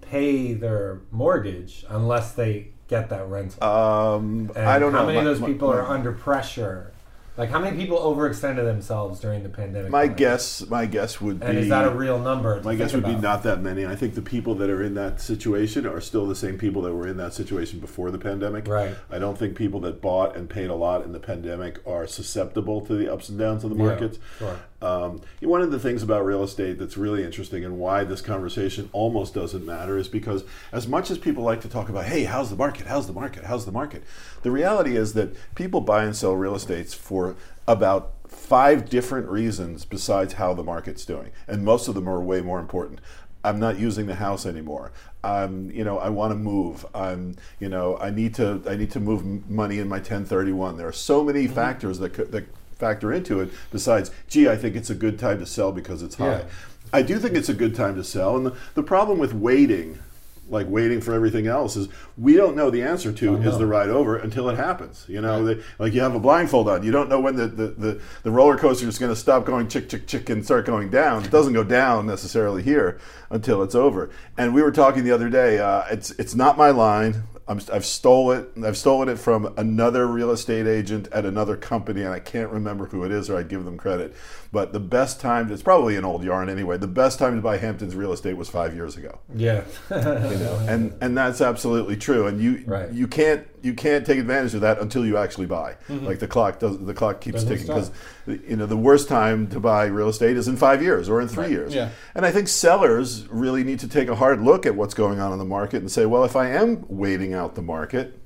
pay 0.09 0.53
their 0.53 0.99
mortgage 1.11 1.85
unless 1.89 2.33
they 2.33 2.69
get 2.87 3.09
that 3.09 3.27
rental? 3.27 3.63
Um, 3.63 4.51
I 4.55 4.79
don't 4.79 4.91
how 4.91 4.99
know. 4.99 4.99
How 4.99 5.05
many 5.05 5.15
My- 5.17 5.21
of 5.21 5.25
those 5.25 5.39
my- 5.41 5.47
people 5.47 5.69
my- 5.69 5.75
are 5.77 5.85
under 5.87 6.11
pressure? 6.11 6.91
Like 7.37 7.51
how 7.51 7.59
many 7.59 7.77
people 7.77 7.99
overextended 7.99 8.65
themselves 8.65 9.19
during 9.19 9.43
the 9.43 9.49
pandemic? 9.49 9.91
My 9.91 10.07
time? 10.07 10.15
guess, 10.15 10.67
my 10.67 10.87
guess 10.87 11.21
would 11.21 11.43
And 11.43 11.53
be. 11.55 11.61
is 11.63 11.69
that 11.69 11.85
a 11.85 11.91
real 11.91 12.17
number? 12.17 12.59
My 12.63 12.73
guess 12.73 12.93
would 12.93 13.05
be 13.05 13.15
not 13.15 13.43
that 13.43 13.61
many. 13.61 13.85
I 13.85 13.95
think 13.95 14.15
the 14.15 14.23
people 14.23 14.55
that 14.55 14.71
are 14.71 14.81
in 14.81 14.95
that 14.95 15.21
situation 15.21 15.85
are 15.85 16.01
still 16.01 16.25
the 16.25 16.35
same 16.35 16.57
people 16.57 16.81
that 16.81 16.93
were 16.95 17.07
in 17.07 17.17
that 17.17 17.33
situation 17.35 17.79
before 17.79 18.09
the 18.09 18.17
pandemic. 18.17 18.67
Right. 18.67 18.95
I 19.11 19.19
don't 19.19 19.37
think 19.37 19.55
people 19.55 19.79
that 19.81 20.01
bought 20.01 20.35
and 20.35 20.49
paid 20.49 20.71
a 20.71 20.75
lot 20.75 21.03
in 21.05 21.11
the 21.11 21.19
pandemic 21.19 21.79
are 21.87 22.07
susceptible 22.07 22.81
to 22.87 22.95
the 22.95 23.11
ups 23.13 23.29
and 23.29 23.37
downs 23.37 23.63
of 23.63 23.69
the 23.69 23.75
Yeah, 23.77 23.83
markets. 23.83 24.17
sure. 24.39 24.59
Um, 24.79 25.21
one 25.41 25.61
of 25.63 25.71
the 25.71 25.79
things 25.79 26.03
about 26.03 26.23
real 26.23 26.43
estate 26.43 26.77
that's 26.77 26.97
really 26.97 27.23
interesting 27.23 27.65
and 27.65 27.79
why 27.79 28.03
this 28.03 28.21
conversation 28.21 28.89
almost 28.93 29.33
doesn't 29.33 29.65
matter 29.65 29.97
is 29.97 30.07
because 30.07 30.43
as 30.71 30.87
much 30.87 31.09
as 31.09 31.17
people 31.17 31.43
like 31.43 31.61
to 31.61 31.67
talk 31.69 31.89
about, 31.89 32.05
hey, 32.05 32.25
how's 32.25 32.51
the 32.51 32.55
market? 32.55 32.85
How's 32.85 33.07
the 33.07 33.13
market? 33.13 33.43
How's 33.45 33.65
the 33.65 33.71
market? 33.71 34.03
The 34.43 34.51
reality 34.51 34.95
is 34.95 35.13
that 35.13 35.35
people 35.55 35.81
buy 35.81 36.03
and 36.03 36.15
sell 36.15 36.33
real 36.35 36.53
estates 36.53 36.93
for 36.93 37.26
about 37.67 38.13
five 38.27 38.89
different 38.89 39.27
reasons 39.27 39.85
besides 39.85 40.33
how 40.33 40.53
the 40.53 40.63
market's 40.63 41.05
doing. 41.05 41.31
And 41.47 41.63
most 41.63 41.87
of 41.87 41.95
them 41.95 42.07
are 42.07 42.21
way 42.21 42.41
more 42.41 42.59
important. 42.59 42.99
I'm 43.43 43.59
not 43.59 43.79
using 43.79 44.07
the 44.07 44.15
house 44.15 44.45
anymore. 44.45 44.91
I'm, 45.23 45.71
you 45.71 45.83
know, 45.83 45.97
I 45.99 46.09
want 46.09 46.31
to 46.31 46.35
move. 46.35 46.85
I'm, 46.93 47.35
you 47.59 47.69
know, 47.69 47.97
I 47.97 48.09
need 48.09 48.35
to, 48.35 48.61
I 48.67 48.75
need 48.75 48.91
to 48.91 48.99
move 48.99 49.49
money 49.49 49.79
in 49.79 49.87
my 49.87 49.97
1031. 49.97 50.77
There 50.77 50.87
are 50.87 50.91
so 50.91 51.23
many 51.23 51.45
Mm-hmm. 51.45 51.53
factors 51.55 51.99
that 51.99 52.13
could, 52.13 52.31
that 52.31 52.45
factor 52.77 53.11
into 53.13 53.39
it. 53.39 53.49
Besides, 53.71 54.11
gee, 54.27 54.49
I 54.49 54.55
think 54.55 54.75
it's 54.75 54.89
a 54.89 54.95
good 54.95 55.17
time 55.17 55.39
to 55.39 55.45
sell 55.45 55.71
because 55.71 56.01
it's 56.01 56.15
high. 56.15 56.39
Yeah. 56.39 56.45
I 56.93 57.01
do 57.01 57.19
think 57.19 57.35
it's 57.35 57.49
a 57.49 57.53
good 57.53 57.75
time 57.75 57.95
to 57.95 58.03
sell. 58.03 58.35
And 58.37 58.45
the, 58.45 58.55
the 58.75 58.83
problem 58.83 59.17
with 59.17 59.33
waiting, 59.33 59.99
like 60.49 60.67
waiting 60.69 61.01
for 61.01 61.13
everything 61.13 61.47
else, 61.47 61.75
is 61.75 61.87
we 62.17 62.35
don't 62.35 62.55
know 62.55 62.69
the 62.69 62.83
answer 62.83 63.11
to 63.11 63.35
is 63.37 63.53
no. 63.53 63.57
the 63.57 63.65
ride 63.65 63.89
over 63.89 64.17
until 64.17 64.49
it 64.49 64.55
happens. 64.55 65.05
You 65.07 65.21
know, 65.21 65.43
they, 65.43 65.63
like 65.79 65.93
you 65.93 66.01
have 66.01 66.15
a 66.15 66.19
blindfold 66.19 66.69
on. 66.69 66.83
You 66.83 66.91
don't 66.91 67.09
know 67.09 67.19
when 67.19 67.35
the, 67.35 67.47
the, 67.47 67.67
the, 67.67 68.01
the 68.23 68.31
roller 68.31 68.57
coaster 68.57 68.87
is 68.87 68.97
going 68.97 69.11
to 69.11 69.15
stop 69.15 69.45
going 69.45 69.67
chick, 69.67 69.89
chick, 69.89 70.07
chick 70.07 70.29
and 70.29 70.43
start 70.43 70.65
going 70.65 70.89
down. 70.89 71.25
It 71.25 71.31
doesn't 71.31 71.53
go 71.53 71.63
down 71.63 72.07
necessarily 72.07 72.63
here 72.63 72.99
until 73.29 73.61
it's 73.63 73.75
over. 73.75 74.09
And 74.37 74.53
we 74.53 74.61
were 74.61 74.71
talking 74.71 75.03
the 75.03 75.11
other 75.11 75.29
day, 75.29 75.59
uh, 75.59 75.83
it's, 75.91 76.11
it's 76.11 76.35
not 76.35 76.57
my 76.57 76.69
line. 76.69 77.23
I'm, 77.49 77.61
I've 77.71 77.85
stole 77.85 78.31
it. 78.31 78.49
I've 78.63 78.77
stolen 78.77 79.07
it 79.07 79.17
from 79.17 79.53
another 79.57 80.05
real 80.05 80.31
estate 80.31 80.67
agent 80.67 81.07
at 81.13 81.25
another 81.25 81.55
company, 81.55 82.01
and 82.01 82.11
I 82.13 82.19
can't 82.19 82.51
remember 82.51 82.87
who 82.87 83.03
it 83.05 83.11
is, 83.11 83.29
or 83.29 83.37
I'd 83.37 83.47
give 83.47 83.63
them 83.63 83.77
credit. 83.77 84.13
But 84.51 84.73
the 84.73 84.79
best 84.79 85.21
time, 85.21 85.51
it's 85.51 85.61
probably 85.61 85.95
an 85.95 86.03
old 86.05 86.23
yarn 86.23 86.49
anyway. 86.49 86.77
The 86.77 86.87
best 86.87 87.19
time 87.19 87.35
to 87.35 87.41
buy 87.41 87.57
Hamptons 87.57 87.95
real 87.95 88.11
estate 88.11 88.35
was 88.35 88.49
five 88.49 88.75
years 88.75 88.97
ago, 88.97 89.19
Yeah. 89.33 89.63
you 89.89 89.95
know, 89.97 90.65
and 90.67 90.93
and 91.01 91.17
that's 91.17 91.39
absolutely 91.41 91.95
true. 91.97 92.27
And 92.27 92.41
you 92.41 92.63
Right. 92.65 92.91
you 92.91 93.07
can't 93.07 93.45
you 93.61 93.73
can't 93.73 94.05
take 94.05 94.19
advantage 94.19 94.53
of 94.53 94.61
that 94.61 94.79
until 94.79 95.05
you 95.05 95.17
actually 95.17 95.47
buy. 95.47 95.75
Mm-hmm. 95.87 96.05
Like 96.05 96.19
the 96.19 96.27
clock 96.27 96.59
does, 96.59 96.77
the 96.83 96.93
clock 96.93 97.21
keeps 97.21 97.43
Doesn't 97.43 97.49
ticking 97.49 97.67
because 97.67 97.91
you 98.25 98.55
know 98.55 98.65
the 98.65 98.77
worst 98.77 99.07
time 99.07 99.47
to 99.47 99.59
buy 99.59 99.85
real 99.85 100.09
estate 100.09 100.37
is 100.37 100.47
in 100.47 100.57
five 100.57 100.81
years 100.81 101.09
or 101.09 101.21
in 101.21 101.27
three 101.27 101.49
years. 101.49 101.73
Yeah. 101.73 101.89
And 102.15 102.25
I 102.25 102.31
think 102.31 102.47
sellers 102.47 103.27
really 103.27 103.63
need 103.63 103.79
to 103.79 103.87
take 103.87 104.09
a 104.09 104.15
hard 104.15 104.41
look 104.41 104.65
at 104.65 104.75
what's 104.75 104.93
going 104.93 105.19
on 105.19 105.31
in 105.33 105.39
the 105.39 105.45
market 105.45 105.81
and 105.81 105.91
say, 105.91 106.05
well, 106.05 106.23
if 106.23 106.35
I 106.35 106.49
am 106.49 106.85
waiting 106.87 107.33
out 107.33 107.55
the 107.55 107.61
market, 107.61 108.19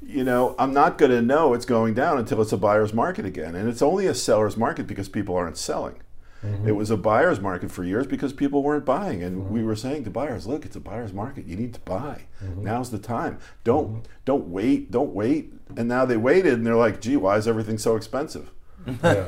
you 0.00 0.24
know, 0.24 0.54
I'm 0.58 0.72
not 0.72 0.98
going 0.98 1.12
to 1.12 1.22
know 1.22 1.54
it's 1.54 1.66
going 1.66 1.94
down 1.94 2.18
until 2.18 2.40
it's 2.42 2.52
a 2.52 2.58
buyer's 2.58 2.92
market 2.92 3.24
again. 3.24 3.54
And 3.54 3.68
it's 3.68 3.82
only 3.82 4.06
a 4.06 4.14
seller's 4.14 4.56
market 4.56 4.86
because 4.86 5.08
people 5.08 5.34
aren't 5.34 5.56
selling. 5.56 6.00
Mm-hmm. 6.44 6.68
It 6.68 6.72
was 6.76 6.90
a 6.90 6.96
buyer's 6.96 7.40
market 7.40 7.70
for 7.70 7.84
years 7.84 8.06
because 8.06 8.32
people 8.32 8.62
weren't 8.62 8.84
buying. 8.84 9.22
And 9.22 9.48
we 9.48 9.60
mm-hmm. 9.60 9.68
were 9.68 9.76
saying 9.76 10.04
to 10.04 10.10
buyers, 10.10 10.46
look, 10.46 10.64
it's 10.64 10.76
a 10.76 10.80
buyer's 10.80 11.12
market. 11.12 11.46
You 11.46 11.56
need 11.56 11.74
to 11.74 11.80
buy. 11.80 12.26
Mm-hmm. 12.42 12.64
Now's 12.64 12.90
the 12.90 12.98
time. 12.98 13.38
Don't 13.64 14.06
don't 14.24 14.48
wait. 14.48 14.90
Don't 14.90 15.14
wait. 15.14 15.52
And 15.76 15.88
now 15.88 16.04
they 16.04 16.16
waited 16.16 16.52
and 16.54 16.66
they're 16.66 16.76
like, 16.76 17.00
gee, 17.00 17.16
why 17.16 17.36
is 17.36 17.48
everything 17.48 17.78
so 17.78 17.96
expensive? 17.96 18.50
yeah. 19.02 19.26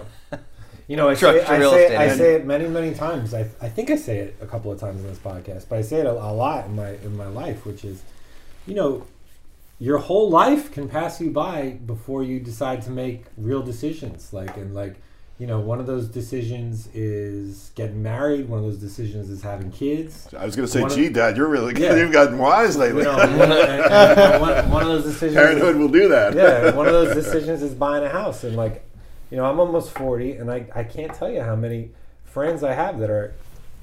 You 0.88 0.96
know, 0.96 1.08
I 1.08 1.14
say, 1.14 1.18
Structured 1.18 1.48
I, 1.48 1.58
say, 1.58 1.82
estate 1.84 1.96
I 1.96 2.16
say 2.16 2.34
it 2.34 2.46
many, 2.46 2.68
many 2.68 2.94
times. 2.94 3.34
I, 3.34 3.40
I 3.60 3.68
think 3.68 3.90
I 3.90 3.96
say 3.96 4.18
it 4.18 4.36
a 4.40 4.46
couple 4.46 4.70
of 4.70 4.78
times 4.78 5.00
in 5.00 5.08
this 5.08 5.18
podcast, 5.18 5.68
but 5.68 5.78
I 5.78 5.82
say 5.82 5.96
it 5.96 6.06
a, 6.06 6.12
a 6.12 6.30
lot 6.32 6.66
in 6.66 6.76
my 6.76 6.90
in 6.90 7.16
my 7.16 7.26
life, 7.26 7.66
which 7.66 7.84
is, 7.84 8.02
you 8.66 8.74
know, 8.74 9.04
your 9.80 9.98
whole 9.98 10.30
life 10.30 10.70
can 10.70 10.88
pass 10.88 11.20
you 11.20 11.30
by 11.30 11.78
before 11.84 12.22
you 12.22 12.38
decide 12.38 12.82
to 12.82 12.90
make 12.90 13.24
real 13.36 13.62
decisions. 13.62 14.32
Like 14.32 14.56
and 14.56 14.76
like, 14.76 14.96
you 15.38 15.46
know, 15.46 15.60
one 15.60 15.80
of 15.80 15.86
those 15.86 16.08
decisions 16.08 16.88
is 16.94 17.70
getting 17.74 18.02
married. 18.02 18.48
One 18.48 18.58
of 18.58 18.64
those 18.64 18.78
decisions 18.78 19.28
is 19.28 19.42
having 19.42 19.70
kids. 19.70 20.28
I 20.36 20.44
was 20.46 20.56
going 20.56 20.66
to 20.66 20.72
say, 20.72 20.80
One 20.80 20.90
of- 20.90 20.96
gee, 20.96 21.08
Dad, 21.10 21.36
you're 21.36 21.48
really 21.48 21.74
good. 21.74 21.82
Yeah. 21.82 21.96
You've 22.02 22.12
gotten 22.12 22.38
wise 22.38 22.76
lately. 22.76 23.00
You 23.02 23.08
know, 23.08 23.16
one, 23.16 23.52
of- 23.52 23.58
and- 23.58 24.40
one, 24.40 24.70
one 24.70 24.82
of 24.82 24.88
those 24.88 25.04
decisions. 25.04 25.32
is- 25.36 25.42
Parenthood 25.42 25.76
will 25.76 25.88
do 25.88 26.08
that. 26.08 26.34
yeah, 26.34 26.74
one 26.74 26.86
of 26.86 26.92
those 26.94 27.14
decisions 27.14 27.62
is 27.62 27.74
buying 27.74 28.02
a 28.04 28.08
house. 28.08 28.44
And 28.44 28.56
like, 28.56 28.82
you 29.30 29.36
know, 29.36 29.44
I'm 29.44 29.60
almost 29.60 29.90
40, 29.92 30.32
and 30.32 30.50
I, 30.50 30.66
I 30.74 30.84
can't 30.84 31.12
tell 31.12 31.30
you 31.30 31.42
how 31.42 31.54
many 31.56 31.90
friends 32.24 32.62
I 32.62 32.72
have 32.72 32.98
that 33.00 33.10
are, 33.10 33.34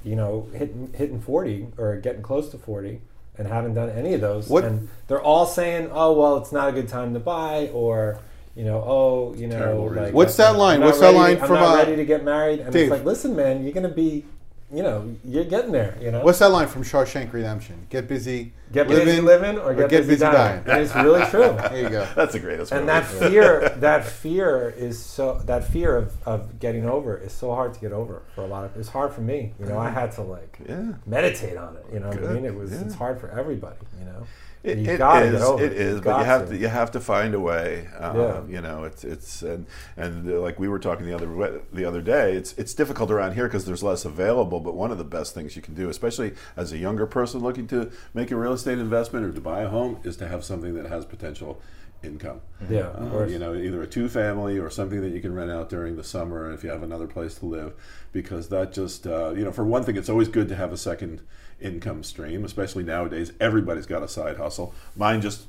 you 0.03 0.15
know, 0.15 0.48
hitting 0.53 0.91
hitting 0.95 1.22
40 1.22 1.67
or 1.77 1.98
getting 1.98 2.22
close 2.24 2.50
to 2.51 2.57
40 2.57 3.00
and 3.38 3.48
haven't 3.48 3.74
done 3.75 3.89
any 3.91 4.13
of 4.15 4.22
those. 4.22 4.48
What- 4.50 4.63
And 4.63 4.89
they're 5.07 5.22
all 5.22 5.45
saying, 5.45 5.89
"Oh, 5.91 6.13
well, 6.13 6.38
it's 6.38 6.51
not 6.51 6.69
a 6.69 6.72
good 6.72 6.88
time 6.88 7.13
to 7.13 7.19
buy," 7.19 7.69
or 7.74 8.19
you 8.55 8.63
know, 8.65 8.83
"Oh, 8.86 9.33
you 9.36 9.48
know, 9.48 9.91
like 9.95 10.13
What's 10.13 10.38
that 10.38 10.55
line? 10.57 10.79
not 10.79 10.88
What's 10.88 11.00
that 11.00 11.07
ready- 11.07 11.17
line 11.17 11.38
I'm 11.41 11.48
from, 11.48 11.55
not 11.55 11.74
uh, 11.75 11.77
ready 11.77 11.95
to 11.95 12.05
get 12.05 12.24
married." 12.24 12.60
And 12.62 12.72
Dave. 12.74 12.83
it's 12.83 12.91
like, 12.91 13.05
listen, 13.05 13.36
man, 13.36 13.63
you're 13.63 13.74
gonna 13.74 13.89
be, 13.89 14.25
you 14.72 14.83
know, 14.83 15.15
you're 15.25 15.43
getting 15.45 15.72
there. 15.72 15.98
You 16.01 16.12
know, 16.12 16.24
What's 16.24 16.39
that 16.39 16.51
line 16.51 16.67
from 16.67 16.83
Shawshank 16.83 17.31
Redemption? 17.33 17.88
Get 17.89 18.07
busy, 18.07 18.53
get 18.72 18.88
living, 18.88 19.05
busy 19.05 19.22
living 19.22 19.57
or 19.60 19.74
get, 19.74 19.89
busy, 19.89 20.15
dying. 20.17 20.63
And 20.67 20.81
it's 20.81 20.95
really 20.95 21.24
true. 21.31 21.55
There 21.69 21.81
you 21.81 21.89
go. 21.89 22.07
That's 22.15 22.33
the 22.33 22.39
greatest. 22.39 22.72
and 22.72 22.88
that 22.89 23.05
fear 23.05 23.69
that 23.77 24.05
fear 24.05 24.69
is 24.77 25.00
so 25.03 25.39
that 25.45 25.63
fear 25.63 25.95
of, 25.98 26.13
of 26.25 26.60
getting 26.60 26.88
over 26.88 27.17
is 27.17 27.31
so 27.33 27.53
hard 27.53 27.74
to 27.74 27.79
get 27.79 27.91
over 27.91 28.22
for 28.36 28.41
a 28.43 28.48
lot 28.48 28.65
of 28.65 28.75
it's 28.77 28.89
hard 28.89 29.12
for 29.13 29.22
me 29.22 29.53
you 29.60 29.65
know 29.65 29.77
i 29.77 29.89
had 29.89 30.12
to 30.13 30.22
like 30.22 30.57
Yeah. 30.67 30.93
meditate 31.05 31.57
on 31.57 31.75
it 31.75 31.86
you 31.93 32.00
know 32.00 32.07
what 32.10 32.24
i 32.24 32.33
mean 32.33 32.45
it 32.45 32.55
was 32.55 32.72
yeah. 32.72 32.81
it's 32.81 32.95
hard 32.95 33.19
for 33.19 33.29
everybody 33.29 33.75
you 34.00 34.05
know 34.05 34.25
It, 34.63 34.77
it 34.79 35.00
is, 35.34 35.41
over 35.41 35.63
it 35.63 35.74
is, 35.74 36.00
but 36.00 36.20
you 36.20 36.24
have 36.24 36.50
to. 36.50 36.58
you 36.58 36.67
have 36.70 36.91
to 36.91 37.01
find 37.01 37.34
a 37.34 37.39
way. 37.39 37.89
Uh, 38.00 38.13
Yeah. 38.15 38.41
You 38.48 38.62
know, 38.62 38.86
it's 38.86 39.03
it's 39.03 39.41
and 39.41 39.65
and 39.98 40.29
uh, 40.29 40.39
like 40.39 40.58
we 40.58 40.70
were 40.70 40.79
talking 40.79 41.05
the 41.05 41.13
other 41.13 41.62
the 41.74 41.84
other 41.84 42.01
day, 42.01 42.34
it's 42.34 42.53
it's 42.53 42.74
difficult 42.74 43.12
around 43.12 43.34
here 43.34 43.46
because 43.46 43.65
there's 43.65 43.84
less 43.84 44.05
available. 44.05 44.62
But 44.62 44.74
one 44.75 44.89
of 44.89 44.98
the 44.98 45.03
best 45.03 45.34
things 45.34 45.58
you 45.58 45.62
can 45.62 45.74
do, 45.74 45.89
especially 45.89 46.34
as 46.55 46.72
a 46.72 46.77
younger 46.77 47.05
person 47.05 47.41
looking 47.41 47.67
to 47.67 47.91
make 48.13 48.32
a 48.32 48.38
real 48.38 48.53
estate 48.53 48.79
investment 48.79 49.25
or 49.25 49.34
to 49.34 49.41
buy 49.41 49.63
a 49.63 49.67
home, 49.67 50.00
is 50.05 50.15
to 50.17 50.27
have 50.29 50.46
something 50.46 50.74
that 50.75 50.86
has 50.86 51.03
potential 51.05 51.62
income. 52.03 52.41
Yeah, 52.69 52.88
of 52.91 53.07
Uh, 53.07 53.10
course. 53.12 53.31
you 53.31 53.39
know, 53.39 53.53
either 53.55 53.81
a 53.81 53.88
two 53.88 54.10
family 54.10 54.57
or 54.60 54.69
something 54.69 55.01
that 55.01 55.10
you 55.12 55.22
can 55.22 55.33
rent 55.33 55.51
out 55.51 55.69
during 55.69 55.95
the 55.95 56.03
summer 56.03 56.51
if 56.51 56.63
you 56.63 56.69
have 56.69 56.83
another 56.83 57.07
place 57.07 57.36
to 57.36 57.45
live, 57.45 57.74
because 58.12 58.50
that 58.50 58.74
just 58.74 59.07
uh, 59.07 59.31
you 59.36 59.43
know, 59.43 59.51
for 59.51 59.63
one 59.65 59.83
thing, 59.83 59.95
it's 59.98 60.10
always 60.10 60.27
good 60.27 60.48
to 60.50 60.55
have 60.55 60.72
a 60.72 60.77
second 60.77 61.22
income 61.62 62.03
stream, 62.03 62.43
especially 62.43 62.83
nowadays. 62.83 63.31
Everybody's 63.39 63.86
got 63.86 64.03
a 64.03 64.07
side 64.07 64.38
hustle. 64.38 64.74
Mine 64.95 65.22
just 65.22 65.43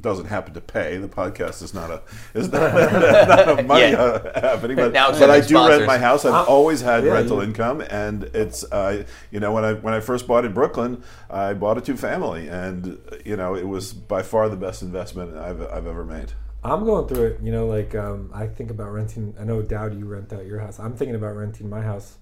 doesn't 0.00 0.26
happen 0.26 0.54
to 0.54 0.60
pay. 0.60 0.96
The 0.96 1.08
podcast 1.08 1.62
is 1.62 1.74
not 1.74 1.90
a 1.90 2.02
is 2.34 2.50
not, 2.50 2.74
not 3.28 3.58
a 3.58 3.62
money 3.62 3.90
Yeah. 3.90 4.00
uh, 4.02 4.40
happening, 4.40 4.76
but, 4.76 4.92
but 4.92 5.30
I 5.30 5.36
having 5.36 5.48
do 5.48 5.68
rent 5.68 5.86
my 5.86 5.98
house. 5.98 6.24
I've 6.24 6.48
always 6.48 6.80
had 6.80 7.04
yeah, 7.04 7.12
rental 7.12 7.36
you- 7.38 7.44
income, 7.44 7.82
and 7.82 8.24
it's 8.34 8.64
uh, 8.72 9.04
you 9.30 9.38
know 9.40 9.52
when 9.52 9.64
I 9.64 9.74
when 9.74 9.94
I 9.94 10.00
first 10.00 10.26
bought 10.26 10.44
in 10.44 10.52
Brooklyn, 10.52 11.02
I 11.30 11.54
bought 11.54 11.78
a 11.78 11.80
two 11.80 11.96
family, 11.96 12.48
and 12.48 12.98
you 13.24 13.36
know 13.36 13.54
it 13.54 13.68
was 13.68 13.92
by 13.92 14.22
far 14.22 14.48
the 14.48 14.56
best 14.56 14.82
investment 14.82 15.36
I've 15.36 15.60
I've 15.62 15.86
ever 15.86 16.04
made. 16.04 16.32
i'm 16.64 16.84
going 16.84 17.08
through 17.08 17.26
it 17.26 17.40
you 17.42 17.50
know 17.50 17.66
like 17.66 17.92
um, 17.96 18.30
i 18.32 18.46
think 18.46 18.70
about 18.70 18.90
renting 18.92 19.34
i 19.40 19.42
know 19.44 19.60
dowd 19.62 19.98
you 19.98 20.04
rent 20.06 20.32
out 20.32 20.46
your 20.46 20.60
house 20.60 20.78
i'm 20.78 20.94
thinking 20.96 21.16
about 21.16 21.34
renting 21.36 21.68
my 21.68 21.82
house 21.82 22.18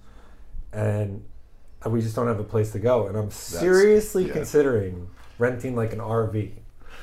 and 0.73 1.23
we 1.85 2.01
just 2.01 2.15
don't 2.15 2.25
have 2.27 2.39
a 2.39 2.43
place 2.43 2.71
to 2.71 2.79
go 2.79 3.05
and 3.07 3.15
i'm 3.15 3.29
seriously 3.29 4.25
yeah. 4.27 4.33
considering 4.33 5.07
renting 5.37 5.75
like 5.75 5.93
an 5.93 5.99
rv 5.99 6.51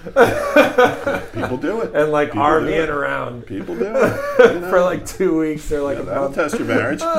People 0.05 1.57
do 1.59 1.81
it. 1.83 1.95
and 1.95 2.11
like 2.13 2.29
People 2.29 2.43
rving 2.45 2.89
around 2.89 3.47
People 3.47 3.75
do 3.77 3.85
it. 3.85 4.21
You 4.55 4.61
know? 4.61 4.71
for 4.71 4.81
like 4.81 5.05
two 5.07 5.39
weeks 5.39 5.71
or 5.73 5.83
like 5.83 5.97
Yeah, 5.97 6.03
a 6.03 6.07
that'll 6.07 6.23
month. 6.25 6.35
test 6.37 6.59
your 6.59 6.67
marriage. 6.75 7.03
and 7.03 7.11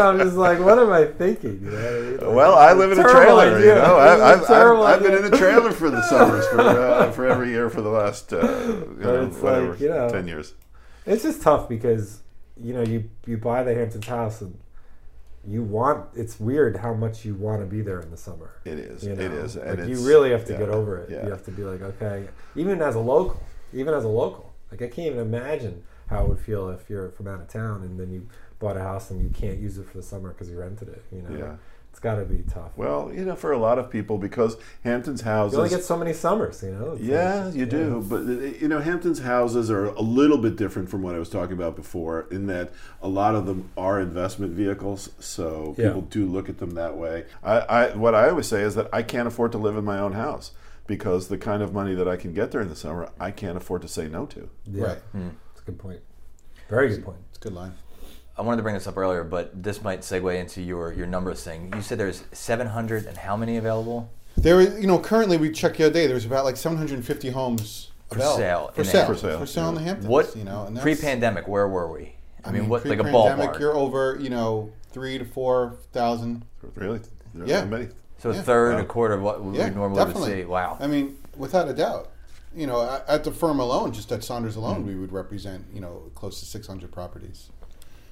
I'm 0.00 0.18
just 0.18 0.36
like, 0.36 0.58
what 0.60 0.78
am 0.78 0.90
I 0.90 1.04
thinking? 1.06 1.60
You 1.64 1.70
know 1.70 1.76
what 1.76 1.84
I 1.86 2.00
mean? 2.00 2.16
Like, 2.18 2.34
well, 2.36 2.54
I 2.56 2.72
live 2.72 2.92
in 2.92 2.98
a 2.98 3.02
trailer. 3.02 3.56
idea. 3.56 3.76
You 3.76 3.82
know, 3.82 3.96
I, 3.96 4.32
I've, 4.32 4.42
I've, 4.50 4.50
I've 4.80 5.02
been 5.02 5.14
in 5.24 5.32
a 5.32 5.36
trailer 5.36 5.72
for 5.72 5.90
the 5.90 6.02
summers 6.02 6.46
for 6.48 6.60
uh, 6.60 7.10
for 7.16 7.26
every 7.26 7.50
year 7.50 7.68
for 7.70 7.82
the 7.82 7.90
last 7.90 8.32
uh, 8.32 8.36
you 8.38 8.96
know, 9.00 9.26
whatever 9.26 9.70
like, 9.70 9.80
you 9.80 9.88
know, 9.88 10.08
ten 10.10 10.26
years. 10.28 10.54
It's 11.06 11.22
just 11.22 11.42
tough 11.42 11.68
because 11.68 12.20
you 12.60 12.72
know 12.74 12.82
you 12.82 13.08
you 13.26 13.36
buy 13.38 13.62
the 13.62 13.74
Hamptons 13.74 14.06
house 14.06 14.40
and 14.40 14.58
you 15.46 15.62
want. 15.62 16.06
It's 16.14 16.38
weird 16.40 16.76
how 16.76 16.94
much 16.94 17.24
you 17.24 17.34
want 17.34 17.60
to 17.60 17.66
be 17.66 17.80
there 17.82 18.00
in 18.00 18.10
the 18.10 18.16
summer. 18.16 18.50
It 18.64 18.78
is. 18.78 19.04
You 19.04 19.14
know? 19.14 19.22
It 19.24 19.32
is. 19.32 19.56
And 19.56 19.80
Like 19.80 19.88
you 19.88 20.06
really 20.06 20.30
have 20.30 20.44
to 20.46 20.52
yeah, 20.52 20.58
get 20.58 20.68
over 20.70 20.98
it. 20.98 21.10
yeah. 21.10 21.24
You 21.24 21.30
have 21.30 21.44
to 21.44 21.50
be 21.50 21.62
like, 21.64 21.80
okay, 21.82 22.28
even 22.56 22.80
as 22.82 22.94
a 22.94 23.00
local, 23.00 23.40
even 23.72 23.94
as 23.94 24.04
a 24.04 24.08
local, 24.08 24.52
like 24.70 24.82
I 24.82 24.86
can't 24.88 25.06
even 25.08 25.20
imagine 25.20 25.84
how 26.08 26.22
it 26.24 26.28
would 26.28 26.38
feel 26.40 26.70
if 26.70 26.88
you're 26.88 27.10
from 27.10 27.28
out 27.28 27.40
of 27.40 27.48
town 27.48 27.82
and 27.82 27.98
then 28.00 28.10
you 28.10 28.26
bought 28.58 28.76
a 28.76 28.80
house 28.80 29.10
and 29.10 29.22
you 29.22 29.28
can't 29.28 29.58
use 29.58 29.78
it 29.78 29.86
for 29.86 29.96
the 29.98 30.02
summer 30.02 30.30
because 30.32 30.50
you 30.50 30.58
rented 30.58 30.88
it. 30.88 31.04
You 31.12 31.22
know, 31.22 31.36
Yeah. 31.38 31.56
It's 31.98 32.04
got 32.04 32.14
to 32.14 32.24
be 32.24 32.44
tough. 32.48 32.70
Well, 32.76 33.10
you 33.12 33.24
know, 33.24 33.34
for 33.34 33.50
a 33.50 33.58
lot 33.58 33.76
of 33.80 33.90
people, 33.90 34.18
because 34.18 34.56
Hampton's 34.84 35.22
houses. 35.22 35.54
you 35.56 35.58
only 35.64 35.70
get 35.74 35.82
so 35.82 35.96
many 35.98 36.12
summers. 36.12 36.62
You 36.62 36.70
know. 36.70 36.92
It's 36.92 37.02
Yeah, 37.02 37.46
like- 37.46 37.54
you 37.56 37.66
do. 37.66 38.06
But 38.08 38.20
uh, 38.20 38.56
you 38.60 38.68
know, 38.68 38.78
Hampton's 38.78 39.18
houses 39.18 39.68
are 39.68 39.86
a 39.86 40.00
little 40.00 40.38
bit 40.38 40.54
different 40.54 40.88
from 40.90 41.02
what 41.02 41.16
I 41.16 41.18
was 41.18 41.28
talking 41.28 41.54
about 41.54 41.74
before, 41.74 42.28
in 42.30 42.46
that 42.46 42.70
a 43.02 43.08
lot 43.08 43.34
of 43.34 43.46
them 43.46 43.70
are 43.76 44.00
investment 44.00 44.52
vehicles. 44.52 45.10
So 45.18 45.74
Yeah. 45.76 45.88
people 45.88 46.02
do 46.02 46.24
look 46.26 46.48
at 46.48 46.58
them 46.58 46.70
that 46.76 46.96
way. 46.96 47.24
I, 47.42 47.58
I 47.58 47.96
what 47.96 48.14
I 48.14 48.28
always 48.30 48.46
say 48.46 48.62
is 48.62 48.76
that 48.76 48.88
I 48.92 49.02
can't 49.02 49.26
afford 49.26 49.50
to 49.52 49.58
live 49.58 49.76
in 49.76 49.84
my 49.84 49.98
own 49.98 50.12
house 50.12 50.52
because 50.86 51.26
the 51.26 51.36
kind 51.36 51.64
of 51.64 51.74
money 51.74 51.96
that 51.96 52.06
I 52.06 52.14
can 52.16 52.32
get 52.32 52.52
during 52.52 52.68
the 52.68 52.76
summer, 52.76 53.10
I 53.18 53.32
can't 53.32 53.56
afford 53.56 53.82
to 53.82 53.88
say 53.88 54.06
no 54.06 54.24
to. 54.26 54.48
Yeah. 54.70 54.84
Right. 54.84 54.98
That's 55.14 55.62
a 55.62 55.64
good 55.64 55.80
point. 55.80 55.98
Very 56.70 56.90
good 56.90 57.04
point. 57.04 57.18
It's 57.30 57.38
a 57.38 57.40
good 57.40 57.54
line. 57.54 57.72
I 58.38 58.42
wanted 58.42 58.58
to 58.58 58.62
bring 58.62 58.74
this 58.74 58.86
up 58.86 58.96
earlier, 58.96 59.24
but 59.24 59.62
this 59.62 59.82
might 59.82 60.00
segue 60.02 60.38
into 60.38 60.62
your 60.62 60.92
your 60.92 61.06
numbers 61.06 61.42
thing. 61.42 61.72
You 61.74 61.82
said 61.82 61.98
there's 61.98 62.22
700 62.32 63.06
and 63.06 63.16
how 63.18 63.36
many 63.36 63.56
available? 63.56 64.10
There 64.36 64.60
is, 64.60 64.80
you 64.80 64.86
know, 64.86 65.00
currently 65.00 65.36
we 65.36 65.50
checked 65.50 65.78
the 65.78 65.86
other 65.86 65.92
day. 65.92 66.06
There's 66.06 66.24
about 66.24 66.44
like 66.44 66.56
750 66.56 67.30
homes 67.30 67.90
For 68.08 68.14
available. 68.16 68.36
sale 68.38 68.70
For 68.74 68.80
in 68.82 68.86
the 68.86 68.92
sale. 68.92 69.38
For 69.40 69.46
sale 69.46 69.68
in 69.70 69.74
the 69.74 69.80
Hamptons. 69.80 70.06
What 70.08 70.36
you 70.36 70.44
know, 70.44 70.66
and 70.66 70.76
that's, 70.76 70.84
pre-pandemic? 70.84 71.48
Where 71.48 71.66
were 71.66 71.92
we? 71.92 72.14
I, 72.44 72.52
mean, 72.52 72.68
what 72.68 72.86
like 72.86 73.00
a 73.00 73.02
pre-pandemic, 73.02 73.50
ballpark? 73.50 73.58
You're 73.60 73.76
over, 73.76 74.16
you 74.20 74.30
know, 74.30 74.70
three 74.92 75.18
to 75.18 75.24
four 75.24 75.76
thousand. 75.92 76.44
Really? 76.76 77.00
There 77.34 77.44
are 77.44 77.48
Yeah. 77.48 77.60
that 77.62 77.68
many. 77.68 77.88
so 78.18 78.30
a 78.30 78.34
third, 78.34 78.76
Wow. 78.76 78.80
a 78.82 78.84
quarter 78.84 79.14
of 79.14 79.22
what 79.22 79.42
we 79.44 79.58
Yeah, 79.58 79.70
normally 79.70 79.98
definitely. 79.98 80.30
would 80.30 80.38
see. 80.42 80.44
Wow. 80.44 80.76
I 80.80 80.86
mean, 80.86 81.18
without 81.36 81.68
a 81.68 81.74
doubt. 81.74 82.10
You 82.54 82.66
know, 82.66 82.80
at- 82.82 83.04
at 83.08 83.24
the 83.24 83.30
firm 83.30 83.60
alone, 83.60 83.92
just 83.92 84.10
at 84.10 84.24
Saunders 84.24 84.56
alone, 84.56 84.82
hmm. 84.82 84.86
we 84.86 84.94
would 84.94 85.12
represent, 85.12 85.66
you 85.74 85.80
know, 85.80 86.10
close 86.14 86.40
to 86.40 86.46
600 86.46 86.90
properties. 86.90 87.50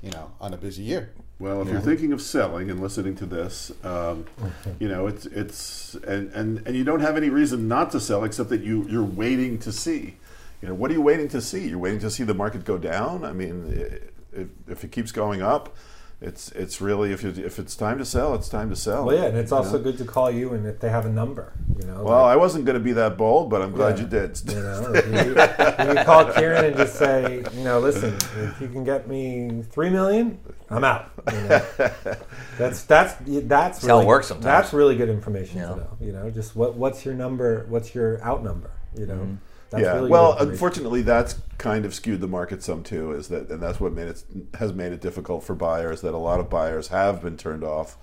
You 0.07 0.13
know, 0.13 0.31
on 0.41 0.55
a 0.55 0.57
busy 0.57 0.85
year. 0.85 1.11
Well, 1.41 1.63
if 1.63 1.67
Yeah. 1.67 1.73
you're 1.75 1.83
thinking 1.83 2.13
of 2.13 2.23
selling 2.23 2.71
and 2.71 2.79
listening 2.81 3.17
to 3.17 3.27
this, 3.27 3.73
um, 3.83 4.25
you 4.79 4.89
know 4.89 5.09
it's 5.09 5.27
it's 5.27 5.95
and, 6.07 6.31
and 6.33 6.65
and 6.65 6.77
you 6.77 6.85
don't 6.85 7.01
have 7.01 7.17
any 7.17 7.29
reason 7.29 7.67
not 7.67 7.91
to 7.91 7.99
sell 7.99 8.23
except 8.23 8.49
that 8.51 8.61
you 8.63 8.87
you're 8.89 9.03
waiting 9.03 9.59
to 9.59 9.73
see. 9.73 10.15
You 10.63 10.69
know, 10.69 10.75
what 10.75 10.93
are 10.93 10.95
you 10.95 11.03
waiting 11.03 11.27
to 11.31 11.41
see? 11.41 11.67
You're 11.67 11.81
waiting 11.81 11.99
to 12.01 12.11
see 12.11 12.23
the 12.23 12.35
market 12.35 12.65
go 12.65 12.79
down. 12.79 13.25
I 13.25 13.33
mean, 13.33 14.01
if, 14.33 14.47
if 14.69 14.85
it 14.85 14.93
keeps 14.93 15.11
going 15.11 15.43
up, 15.43 15.75
it's 16.19 16.51
it's 16.53 16.81
really 16.81 17.13
if 17.13 17.23
you, 17.23 17.31
if 17.31 17.59
it's 17.59 17.77
time 17.77 17.99
to 17.99 18.05
sell, 18.05 18.35
it's 18.35 18.49
time 18.49 18.71
to 18.71 18.77
sell. 18.77 19.05
Well, 19.05 19.17
yeah, 19.17 19.25
and 19.27 19.37
it's 19.37 19.53
also 19.53 19.77
know? 19.77 19.85
good 19.85 19.99
to 19.99 20.05
call 20.05 20.31
you 20.31 20.55
and 20.55 20.67
if 20.67 20.81
they 20.81 20.89
have 20.89 21.05
a 21.05 21.11
number, 21.11 21.53
you 21.79 21.87
know. 21.87 22.03
Well, 22.03 22.23
like- 22.23 22.33
I 22.33 22.37
wasn't 22.37 22.65
going 22.65 22.79
to 22.79 22.83
be 22.83 22.95
that 22.95 23.19
bold, 23.19 23.51
but 23.51 23.61
I'm 23.61 23.73
glad 23.73 23.99
Yeah. 23.99 24.05
you 24.05 24.09
did. 24.09 24.41
You 24.49 24.63
know, 24.63 24.95
you, 24.95 25.89
you 25.99 26.05
call 26.05 26.33
Kieran 26.33 26.65
and 26.65 26.77
just 26.77 26.97
say, 26.97 27.45
you 27.55 27.65
know, 27.65 27.81
listen, 27.81 28.15
if 28.39 28.61
you 28.63 28.69
can 28.69 28.83
get 28.83 29.09
me 29.09 29.63
three 29.71 29.91
million, 29.91 30.39
I'm 30.71 30.85
out. 30.85 31.11
You 31.31 31.39
know? 31.43 31.67
That's 32.59 32.85
that's 32.85 33.15
that's 33.23 33.87
how 33.87 33.97
it 33.97 33.99
really, 33.99 34.07
works 34.07 34.29
sometimes. 34.29 34.45
That's 34.45 34.73
really 34.73 34.97
good 34.97 35.11
information 35.11 35.59
Yeah. 35.59 35.69
to 35.69 35.77
know. 35.77 35.97
You 36.01 36.13
know, 36.13 36.31
just 36.31 36.57
what 36.57 36.77
what's 36.77 37.05
your 37.05 37.15
number? 37.15 37.67
What's 37.69 37.95
your 37.95 38.23
out 38.25 38.43
number? 38.43 38.71
You 38.97 39.05
know, 39.05 39.15
mm-hmm. 39.15 39.35
That's 39.71 39.83
yeah. 39.83 39.95
really 39.95 40.11
well, 40.11 40.37
unfortunately, 40.39 41.03
that's 41.03 41.41
kind 41.59 41.85
of 41.85 41.95
skewed 41.95 42.21
the 42.21 42.29
market 42.29 42.63
some 42.63 42.83
too. 42.83 43.13
Is 43.13 43.29
that 43.29 43.51
and 43.51 43.61
that's 43.61 43.81
what 43.81 43.93
made 43.93 44.09
it 44.09 44.23
has 44.59 44.73
made 44.73 44.93
it 44.93 45.01
difficult 45.01 45.43
for 45.43 45.55
buyers. 45.55 46.03
That 46.03 46.15
a 46.15 46.19
lot 46.19 46.39
of 46.39 46.49
buyers 46.49 46.89
have 46.89 47.23
been 47.23 47.37
turned 47.37 47.65
off. 47.65 47.97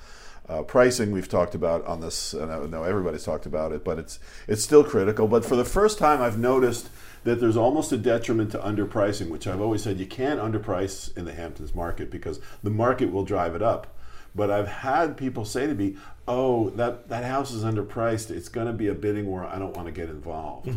Uh, 0.49 0.61
pricing 0.61 1.13
we've 1.13 1.29
talked 1.29 1.55
about 1.55 1.85
on 1.85 2.01
this, 2.01 2.33
and 2.33 2.51
I 2.51 2.65
know 2.65 2.83
everybody's 2.83 3.23
talked 3.23 3.45
about 3.45 3.71
it, 3.71 3.85
but 3.85 3.97
it's 3.97 4.19
it's 4.45 4.61
still 4.61 4.83
critical. 4.83 5.27
But 5.27 5.45
for 5.45 5.55
the 5.55 5.63
first 5.63 5.97
time, 5.97 6.21
I've 6.21 6.37
noticed 6.37 6.89
that 7.23 7.39
there's 7.39 7.55
almost 7.55 7.93
a 7.93 7.97
detriment 7.97 8.51
to 8.51 8.59
underpricing, 8.59 9.29
which 9.29 9.47
I've 9.47 9.61
always 9.61 9.83
said 9.83 9.99
you 9.99 10.05
can't 10.05 10.41
underprice 10.41 11.15
in 11.15 11.23
the 11.23 11.33
Hamptons 11.33 11.73
market 11.73 12.11
because 12.11 12.41
the 12.61 12.69
market 12.69 13.13
will 13.13 13.23
drive 13.23 13.55
it 13.55 13.61
up. 13.61 13.95
But 14.35 14.51
I've 14.51 14.67
had 14.67 15.15
people 15.15 15.45
say 15.45 15.65
to 15.65 15.73
me, 15.73 15.95
"Oh, 16.27 16.71
that 16.71 17.07
that 17.07 17.23
house 17.23 17.53
is 17.53 17.63
underpriced. 17.63 18.29
It's 18.29 18.49
going 18.49 18.67
to 18.67 18.73
be 18.73 18.89
a 18.89 18.93
bidding 18.93 19.27
war. 19.27 19.45
I 19.45 19.57
don't 19.59 19.77
want 19.77 19.87
to 19.87 19.93
get 19.93 20.09
involved." 20.09 20.67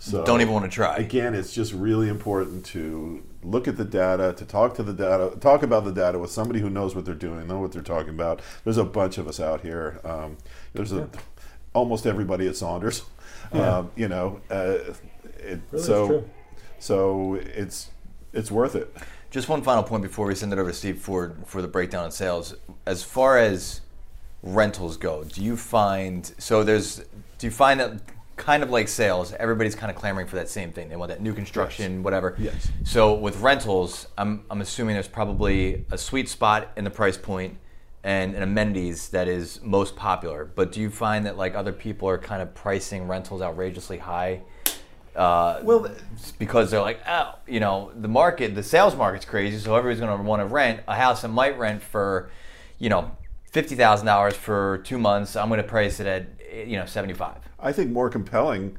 So 0.00 0.24
Don't 0.24 0.40
even 0.40 0.54
want 0.54 0.64
to 0.64 0.70
try. 0.70 0.96
Again, 0.96 1.34
it's 1.34 1.52
just 1.52 1.74
really 1.74 2.08
important 2.08 2.64
to 2.66 3.22
look 3.42 3.68
at 3.68 3.76
the 3.76 3.84
data, 3.84 4.32
to 4.38 4.46
talk 4.46 4.74
to 4.76 4.82
the 4.82 4.94
data, 4.94 5.36
talk 5.40 5.62
about 5.62 5.84
the 5.84 5.92
data 5.92 6.18
with 6.18 6.30
somebody 6.30 6.58
who 6.58 6.70
knows 6.70 6.94
what 6.94 7.04
they're 7.04 7.14
doing, 7.14 7.46
know 7.46 7.58
what 7.60 7.72
they're 7.72 7.82
talking 7.82 8.08
about. 8.08 8.40
There's 8.64 8.78
a 8.78 8.84
bunch 8.84 9.18
of 9.18 9.28
us 9.28 9.38
out 9.38 9.60
here. 9.60 10.00
Um, 10.02 10.38
there's 10.72 10.92
a 10.92 11.10
almost 11.74 12.06
everybody 12.06 12.48
at 12.48 12.56
Saunders. 12.56 13.02
Um, 13.52 13.90
you 13.94 14.08
know, 14.08 14.40
uh, 14.50 14.78
it, 15.38 15.60
Really, 15.70 15.84
so 15.84 16.06
true. 16.06 16.30
so 16.78 17.34
it's 17.34 17.90
it's 18.32 18.50
worth 18.50 18.76
it. 18.76 18.94
Just 19.30 19.48
one 19.48 19.60
final 19.62 19.82
point 19.82 20.02
before 20.02 20.26
we 20.26 20.34
send 20.34 20.52
it 20.52 20.58
over 20.58 20.70
to 20.70 20.76
Steve 20.76 20.98
Ford 20.98 21.36
for 21.46 21.60
the 21.60 21.68
breakdown 21.68 22.04
on 22.04 22.10
sales. 22.10 22.54
As 22.86 23.02
far 23.02 23.38
as 23.38 23.80
rentals 24.42 24.96
go, 24.96 25.24
do 25.24 25.42
you 25.42 25.56
find 25.56 26.32
so 26.38 26.64
there's 26.64 26.98
do 27.38 27.46
you 27.46 27.50
find 27.50 27.80
that 27.80 28.00
kind 28.40 28.62
of 28.62 28.70
like 28.70 28.88
sales, 28.88 29.32
everybody's 29.34 29.74
kind 29.74 29.90
of 29.92 29.96
clamoring 29.96 30.26
for 30.26 30.36
that 30.36 30.48
same 30.48 30.72
thing. 30.72 30.88
They 30.88 30.96
want 30.96 31.10
that 31.10 31.20
new 31.20 31.34
construction, 31.34 32.02
whatever. 32.02 32.34
Yes. 32.38 32.70
So 32.84 33.14
with 33.14 33.36
rentals, 33.40 34.08
I'm 34.18 34.44
I'm 34.50 34.60
assuming 34.60 34.94
there's 34.94 35.08
probably 35.08 35.84
a 35.90 35.98
sweet 35.98 36.28
spot 36.28 36.72
in 36.76 36.84
the 36.84 36.90
price 36.90 37.18
point 37.18 37.58
and 38.02 38.34
an 38.34 38.42
amenities 38.42 39.10
that 39.10 39.28
is 39.28 39.60
most 39.62 39.94
popular. 39.94 40.44
But 40.44 40.72
do 40.72 40.80
you 40.80 40.90
find 40.90 41.26
that 41.26 41.36
like 41.36 41.54
other 41.54 41.72
people 41.72 42.08
are 42.08 42.18
kind 42.18 42.40
of 42.40 42.54
pricing 42.54 43.06
rentals 43.06 43.42
outrageously 43.42 43.98
high? 43.98 44.40
Uh, 45.14 45.60
Well, 45.62 45.90
because 46.38 46.70
they're 46.70 46.80
like, 46.80 47.00
oh, 47.06 47.34
you 47.46 47.60
know, 47.60 47.92
the 47.94 48.08
market, 48.08 48.54
the 48.54 48.62
sales 48.62 48.96
market's 48.96 49.26
crazy, 49.26 49.58
so 49.58 49.74
everybody's 49.76 50.00
going 50.00 50.16
to 50.16 50.22
want 50.22 50.40
to 50.40 50.46
rent 50.46 50.80
a 50.88 50.94
house 50.94 51.20
that 51.22 51.28
might 51.28 51.58
rent 51.58 51.82
for, 51.82 52.30
you 52.78 52.88
know, 52.88 53.10
fifty 53.50 53.74
thousand 53.74 54.06
dollars 54.06 54.34
for 54.34 54.78
two 54.84 54.98
months. 54.98 55.36
I'm 55.36 55.48
going 55.48 55.60
to 55.60 55.68
price 55.68 56.00
it 56.00 56.06
at, 56.06 56.66
you 56.66 56.76
know, 56.78 56.86
seventy 56.86 57.14
five. 57.14 57.40
I 57.62 57.72
think 57.72 57.90
more 57.90 58.08
compelling 58.10 58.76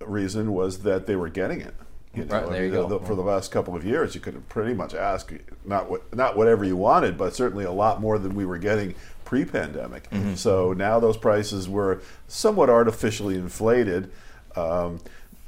reason 0.00 0.52
was 0.52 0.78
that 0.80 1.06
they 1.06 1.16
were 1.16 1.28
getting 1.28 1.60
it. 1.60 1.74
You 2.14 2.24
know, 2.24 2.34
Right, 2.40 2.50
there 2.50 2.64
you 2.64 2.72
mean, 2.72 2.80
go. 2.88 2.98
the- 2.98 3.04
for 3.06 3.14
the 3.14 3.22
last 3.22 3.50
couple 3.50 3.76
of 3.76 3.84
years, 3.84 4.14
you 4.14 4.20
could 4.20 4.48
pretty 4.48 4.72
much 4.74 4.94
ask 4.94 5.32
not 5.64 5.90
what 5.90 6.14
not 6.14 6.36
whatever 6.36 6.64
you 6.64 6.76
wanted, 6.76 7.18
but 7.18 7.34
certainly 7.34 7.64
a 7.64 7.72
lot 7.72 8.00
more 8.00 8.18
than 8.18 8.34
we 8.34 8.46
were 8.46 8.58
getting 8.58 8.94
pre-pandemic. 9.24 10.08
Mm-hmm. 10.10 10.34
So 10.34 10.72
now 10.72 10.98
those 11.00 11.16
prices 11.16 11.68
were 11.68 12.00
somewhat 12.28 12.70
artificially 12.70 13.34
inflated. 13.34 14.10
Um, 14.54 15.00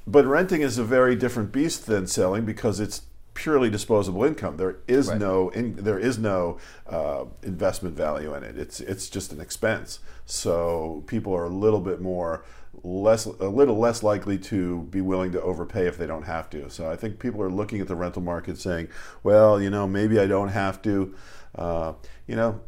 but 0.06 0.26
renting 0.26 0.60
is 0.62 0.76
a 0.78 0.84
very 0.84 1.14
different 1.16 1.52
beast 1.52 1.86
than 1.86 2.06
selling 2.06 2.44
because 2.44 2.80
it's 2.80 3.02
purely 3.34 3.70
disposable 3.70 4.24
income. 4.24 4.56
There 4.56 4.76
is 4.88 5.08
Right. 5.08 5.18
no 5.18 5.48
in, 5.50 5.76
there 5.76 5.98
is 5.98 6.18
no 6.18 6.58
uh, 6.88 7.24
investment 7.42 7.96
value 7.96 8.34
in 8.34 8.42
it. 8.42 8.58
It's 8.58 8.80
it's 8.80 9.08
just 9.08 9.32
an 9.32 9.40
expense. 9.40 10.00
So 10.26 11.02
people 11.06 11.32
are 11.34 11.44
a 11.44 11.48
little 11.50 11.80
bit 11.80 12.00
more 12.02 12.44
less 12.82 13.26
a 13.26 13.48
little 13.48 13.78
less 13.78 14.02
likely 14.02 14.38
to 14.38 14.82
be 14.84 15.00
willing 15.00 15.32
to 15.32 15.42
overpay 15.42 15.86
if 15.86 15.98
they 15.98 16.06
don't 16.06 16.24
have 16.24 16.48
to. 16.50 16.70
So 16.70 16.90
I 16.90 16.96
think 16.96 17.18
people 17.18 17.42
are 17.42 17.50
looking 17.50 17.80
at 17.80 17.88
the 17.88 17.96
rental 17.96 18.22
market 18.22 18.58
saying, 18.58 18.88
well, 19.22 19.60
you 19.60 19.70
know, 19.70 19.86
maybe 19.86 20.18
I 20.18 20.26
don't 20.26 20.48
have 20.48 20.80
to. 20.82 21.14
Uh, 21.54 21.94
you 22.26 22.36
know, 22.36 22.60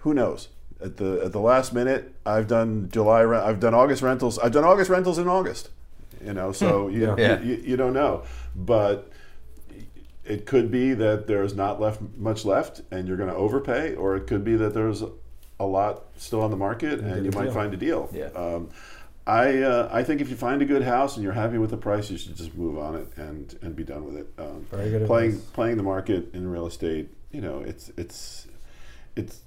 who 0.00 0.14
knows? 0.14 0.48
At 0.82 0.96
the 0.96 1.22
at 1.24 1.32
the 1.32 1.40
last 1.40 1.74
minute, 1.74 2.14
I've 2.24 2.46
done 2.46 2.88
July. 2.90 3.24
I've 3.24 3.60
done 3.60 3.74
August 3.74 4.02
rentals. 4.02 4.38
I've 4.38 4.52
done 4.52 4.64
August 4.64 4.90
rentals 4.90 5.18
in 5.18 5.28
August. 5.28 5.68
You 6.24 6.32
know, 6.34 6.52
so 6.52 6.88
you, 6.88 7.06
Yeah. 7.06 7.14
Yeah. 7.18 7.40
You, 7.40 7.54
you 7.56 7.76
don't 7.76 7.94
know, 7.94 8.24
but 8.54 9.10
it 10.24 10.46
could 10.46 10.70
be 10.70 10.94
that 10.94 11.26
there's 11.26 11.54
not 11.54 11.80
left 11.80 12.00
much 12.16 12.44
left, 12.44 12.82
and 12.90 13.08
you're 13.08 13.16
going 13.16 13.28
to 13.30 13.34
overpay, 13.34 13.94
or 13.94 14.16
it 14.16 14.26
could 14.26 14.44
be 14.44 14.56
that 14.56 14.74
there's 14.74 15.02
a 15.58 15.66
lot 15.66 16.04
still 16.16 16.40
on 16.40 16.50
the 16.50 16.56
market, 16.56 17.00
and 17.00 17.24
you 17.24 17.30
might 17.32 17.52
find 17.52 17.74
a 17.74 17.76
deal. 17.76 18.08
Yeah. 18.12 18.26
Um, 18.26 18.70
I 19.26 19.62
uh, 19.62 19.88
I 19.92 20.02
think 20.02 20.20
if 20.20 20.28
you 20.30 20.36
find 20.36 20.60
a 20.62 20.64
good 20.64 20.82
house 20.82 21.16
and 21.16 21.22
you're 21.24 21.32
happy 21.34 21.58
with 21.58 21.70
the 21.70 21.76
price, 21.76 22.10
you 22.10 22.18
should 22.18 22.36
just 22.36 22.54
move 22.54 22.78
on 22.78 22.94
it 22.96 23.06
and 23.16 23.56
and 23.62 23.76
be 23.76 23.84
done 23.84 24.04
with 24.04 24.16
it. 24.16 24.26
Um, 24.38 24.66
Very 24.70 24.90
good 24.90 25.06
playing 25.06 25.30
advice. 25.32 25.44
playing 25.52 25.76
the 25.76 25.82
market 25.82 26.34
in 26.34 26.48
real 26.48 26.66
estate, 26.66 27.10
you 27.30 27.40
know, 27.40 27.60
it's 27.60 27.90
it's 27.96 28.48
it's 29.16 29.40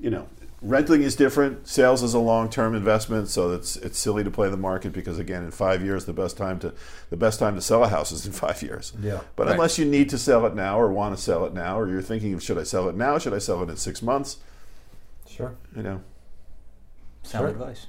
you 0.00 0.10
know 0.10 0.28
renting 0.62 1.02
is 1.02 1.14
different 1.16 1.68
sales 1.68 2.02
is 2.02 2.14
a 2.14 2.18
long-term 2.18 2.74
investment 2.74 3.28
so 3.28 3.52
it's 3.52 3.76
it's 3.76 3.98
silly 3.98 4.24
to 4.24 4.30
play 4.30 4.48
the 4.48 4.56
market 4.56 4.90
because 4.92 5.18
again 5.18 5.42
in 5.42 5.50
five 5.50 5.82
years 5.82 6.06
the 6.06 6.12
best 6.14 6.36
time 6.36 6.58
to 6.58 6.72
the 7.10 7.16
best 7.16 7.38
time 7.38 7.54
to 7.54 7.60
sell 7.60 7.84
a 7.84 7.88
house 7.88 8.10
is 8.10 8.24
in 8.26 8.32
five 8.46 8.62
years 8.62 8.92
Yeah. 9.00 9.20
but 9.36 9.46
Right. 9.46 9.52
unless 9.52 9.78
you 9.78 9.84
need 9.84 10.08
to 10.10 10.18
sell 10.18 10.46
it 10.46 10.54
now 10.54 10.78
or 10.80 10.90
want 10.90 11.14
to 11.16 11.22
sell 11.22 11.44
it 11.44 11.52
now 11.52 11.78
or 11.78 11.88
you're 11.88 12.00
thinking 12.02 12.32
of 12.32 12.42
should 12.42 12.56
i 12.58 12.62
sell 12.62 12.88
it 12.88 12.96
now 12.96 13.18
should 13.18 13.34
i 13.34 13.38
sell 13.38 13.62
it 13.62 13.68
in 13.70 13.76
six 13.76 14.00
months 14.02 14.38
Sure. 15.28 15.54
you 15.74 15.82
know 15.82 16.00
Sound 17.22 17.42
Sure. 17.42 17.48
advice. 17.48 17.86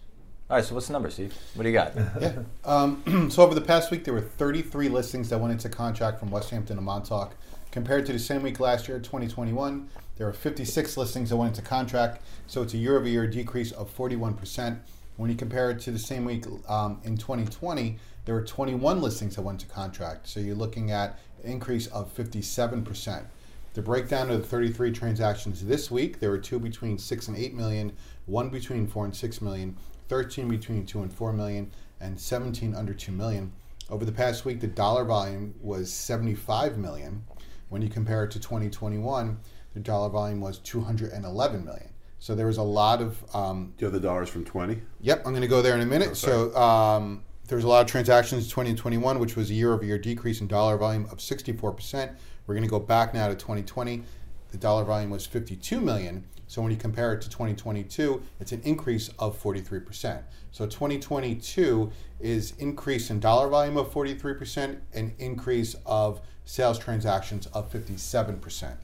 All 0.49 0.55
right, 0.55 0.63
so 0.63 0.75
what's 0.75 0.87
the 0.87 0.93
number, 0.93 1.09
Steve? 1.09 1.37
What 1.55 1.63
do 1.63 1.69
you 1.69 1.75
got? 1.75 1.93
Yeah. 2.21 2.43
Um, 2.63 3.29
so 3.31 3.43
over 3.43 3.53
the 3.53 3.59
past 3.59 3.91
week, 3.91 4.05
there 4.05 4.13
were 4.13 4.21
33 4.21 4.87
listings 4.87 5.27
that 5.29 5.39
went 5.39 5.51
into 5.51 5.67
contract 5.67 6.21
from 6.21 6.31
Westhampton 6.31 6.77
to 6.77 6.81
Montauk. 6.81 7.35
Compared 7.71 8.05
to 8.05 8.13
the 8.13 8.19
same 8.19 8.43
week 8.43 8.61
last 8.61 8.87
year, 8.87 8.97
2021, 8.97 9.89
there 10.15 10.25
were 10.25 10.31
56 10.31 10.95
listings 10.95 11.31
that 11.31 11.35
went 11.35 11.57
into 11.57 11.67
contract. 11.67 12.21
So 12.47 12.61
it's 12.61 12.73
a 12.73 12.77
year-over-year 12.77 13.27
decrease 13.27 13.73
of 13.73 13.93
41%. 13.93 14.79
When 15.17 15.29
you 15.29 15.35
compare 15.35 15.69
it 15.69 15.81
to 15.81 15.91
the 15.91 15.99
same 15.99 16.23
week 16.23 16.45
um, 16.69 17.01
in 17.03 17.17
2020, 17.17 17.97
there 18.23 18.33
were 18.33 18.45
21 18.45 19.01
listings 19.01 19.35
that 19.35 19.41
went 19.41 19.59
to 19.59 19.65
contract. 19.65 20.29
So 20.29 20.39
you're 20.39 20.55
looking 20.55 20.91
at 20.91 21.19
an 21.43 21.51
increase 21.51 21.87
of 21.87 22.15
57%. 22.15 23.25
The 23.73 23.81
breakdown 23.81 24.31
of 24.31 24.41
the 24.41 24.47
33 24.47 24.93
transactions 24.93 25.65
this 25.65 25.91
week, 25.91 26.21
there 26.21 26.29
were 26.29 26.39
two 26.39 26.57
between 26.57 26.97
6 26.97 27.27
and 27.27 27.37
8 27.37 27.53
million, 27.53 27.91
one 28.27 28.49
between 28.49 28.87
4 28.87 29.05
and 29.05 29.15
6 29.15 29.41
million, 29.41 29.77
13 30.07 30.47
between 30.47 30.85
2 30.85 31.01
and 31.01 31.13
4 31.13 31.33
million, 31.33 31.71
and 31.99 32.19
17 32.19 32.75
under 32.75 32.93
2 32.93 33.11
million. 33.11 33.51
Over 33.89 34.05
the 34.05 34.11
past 34.11 34.45
week, 34.45 34.59
the 34.59 34.67
dollar 34.67 35.05
volume 35.05 35.53
was 35.61 35.91
75 35.91 36.77
million. 36.77 37.23
When 37.69 37.81
you 37.81 37.89
compare 37.89 38.23
it 38.23 38.31
to 38.31 38.39
2021, 38.39 39.39
the 39.73 39.79
dollar 39.79 40.09
volume 40.09 40.41
was 40.41 40.59
211 40.59 41.65
million. 41.65 41.89
So 42.19 42.35
there 42.35 42.47
was 42.47 42.57
a 42.57 42.63
lot 42.63 43.01
of 43.01 43.23
um, 43.35 43.73
do 43.77 43.85
you 43.85 43.91
have 43.91 43.93
the 43.93 44.05
dollars 44.05 44.29
from 44.29 44.43
20 44.43 44.81
Yep, 45.01 45.19
I'm 45.25 45.31
going 45.31 45.41
to 45.41 45.47
go 45.47 45.61
there 45.61 45.75
in 45.75 45.81
a 45.81 45.85
minute. 45.85 46.17
so 46.17 46.55
um, 46.55 47.23
there 47.47 47.55
was 47.55 47.63
a 47.63 47.67
lot 47.67 47.81
of 47.81 47.87
transactions 47.87 48.43
in 48.43 48.49
2021, 48.49 49.19
which 49.19 49.35
was 49.35 49.49
a 49.49 49.53
year-over-year 49.53 49.99
decrease 49.99 50.41
in 50.41 50.47
dollar 50.47 50.77
volume 50.77 51.05
of 51.11 51.19
64%. 51.19 52.15
We're 52.45 52.55
going 52.55 52.63
to 52.63 52.69
go 52.69 52.79
back 52.79 53.13
now 53.13 53.27
to 53.27 53.35
2020. 53.35 54.03
The 54.51 54.57
dollar 54.57 54.83
volume 54.83 55.11
was 55.11 55.25
52 55.25 55.79
million. 55.79 56.25
So 56.47 56.61
when 56.61 56.71
you 56.71 56.77
compare 56.77 57.13
it 57.13 57.21
to 57.21 57.29
2022, 57.29 58.21
it's 58.39 58.53
an 58.53 58.61
increase 58.63 59.09
of 59.19 59.41
43%. 59.41 60.23
So 60.51 60.65
2022 60.65 61.91
is 62.19 62.53
increase 62.57 63.09
in 63.09 63.19
dollar 63.19 63.49
volume 63.49 63.77
of 63.77 63.91
43%, 63.91 64.77
an 64.93 65.13
increase 65.19 65.75
of 65.85 66.21
sales 66.45 66.79
transactions 66.79 67.47
of 67.47 67.71
57%. 67.71 68.77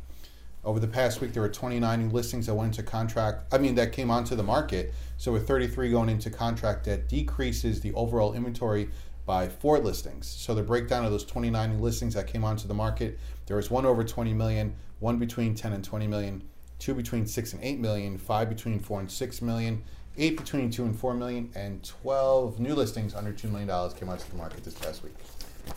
Over 0.65 0.79
the 0.79 0.87
past 0.87 1.19
week, 1.19 1.33
there 1.33 1.41
were 1.41 1.49
29 1.49 2.07
new 2.07 2.09
listings 2.09 2.45
that 2.45 2.53
went 2.53 2.77
into 2.77 2.89
contract. 2.89 3.53
I 3.53 3.57
mean, 3.57 3.75
that 3.75 3.91
came 3.91 4.09
onto 4.11 4.35
the 4.35 4.43
market. 4.43 4.93
So 5.17 5.31
with 5.31 5.47
33 5.47 5.89
going 5.91 6.09
into 6.09 6.29
contract, 6.29 6.85
that 6.85 7.09
decreases 7.09 7.81
the 7.81 7.93
overall 7.93 8.33
inventory 8.33 8.89
by 9.25 9.47
four 9.47 9.79
listings. 9.79 10.27
So 10.27 10.53
the 10.53 10.63
breakdown 10.63 11.05
of 11.05 11.11
those 11.11 11.25
29 11.25 11.77
new 11.77 11.81
listings 11.81 12.13
that 12.13 12.27
came 12.27 12.43
onto 12.43 12.67
the 12.67 12.73
market, 12.73 13.19
there 13.45 13.57
was 13.57 13.69
one 13.71 13.85
over 13.85 14.03
20 14.03 14.33
million, 14.33 14.75
one 14.99 15.17
between 15.17 15.55
10 15.55 15.73
and 15.73 15.83
20 15.83 16.07
million, 16.07 16.43
two 16.83 16.93
between 16.93 17.25
6 17.25 17.53
and 17.53 17.63
8 17.63 17.79
million, 17.79 18.17
five 18.17 18.49
between 18.49 18.77
4 18.79 18.99
and 18.99 19.11
6 19.11 19.41
million, 19.41 19.83
eight 20.17 20.37
between 20.37 20.69
2 20.69 20.83
and 20.83 20.99
4 20.99 21.13
million, 21.13 21.49
and 21.55 21.81
12 21.83 22.59
new 22.59 22.75
listings 22.75 23.15
under 23.15 23.31
$2 23.31 23.49
million 23.49 23.69
came 23.93 24.09
onto 24.09 24.29
the 24.29 24.35
market 24.35 24.63
this 24.65 24.73
past 24.73 25.01
week. 25.01 25.15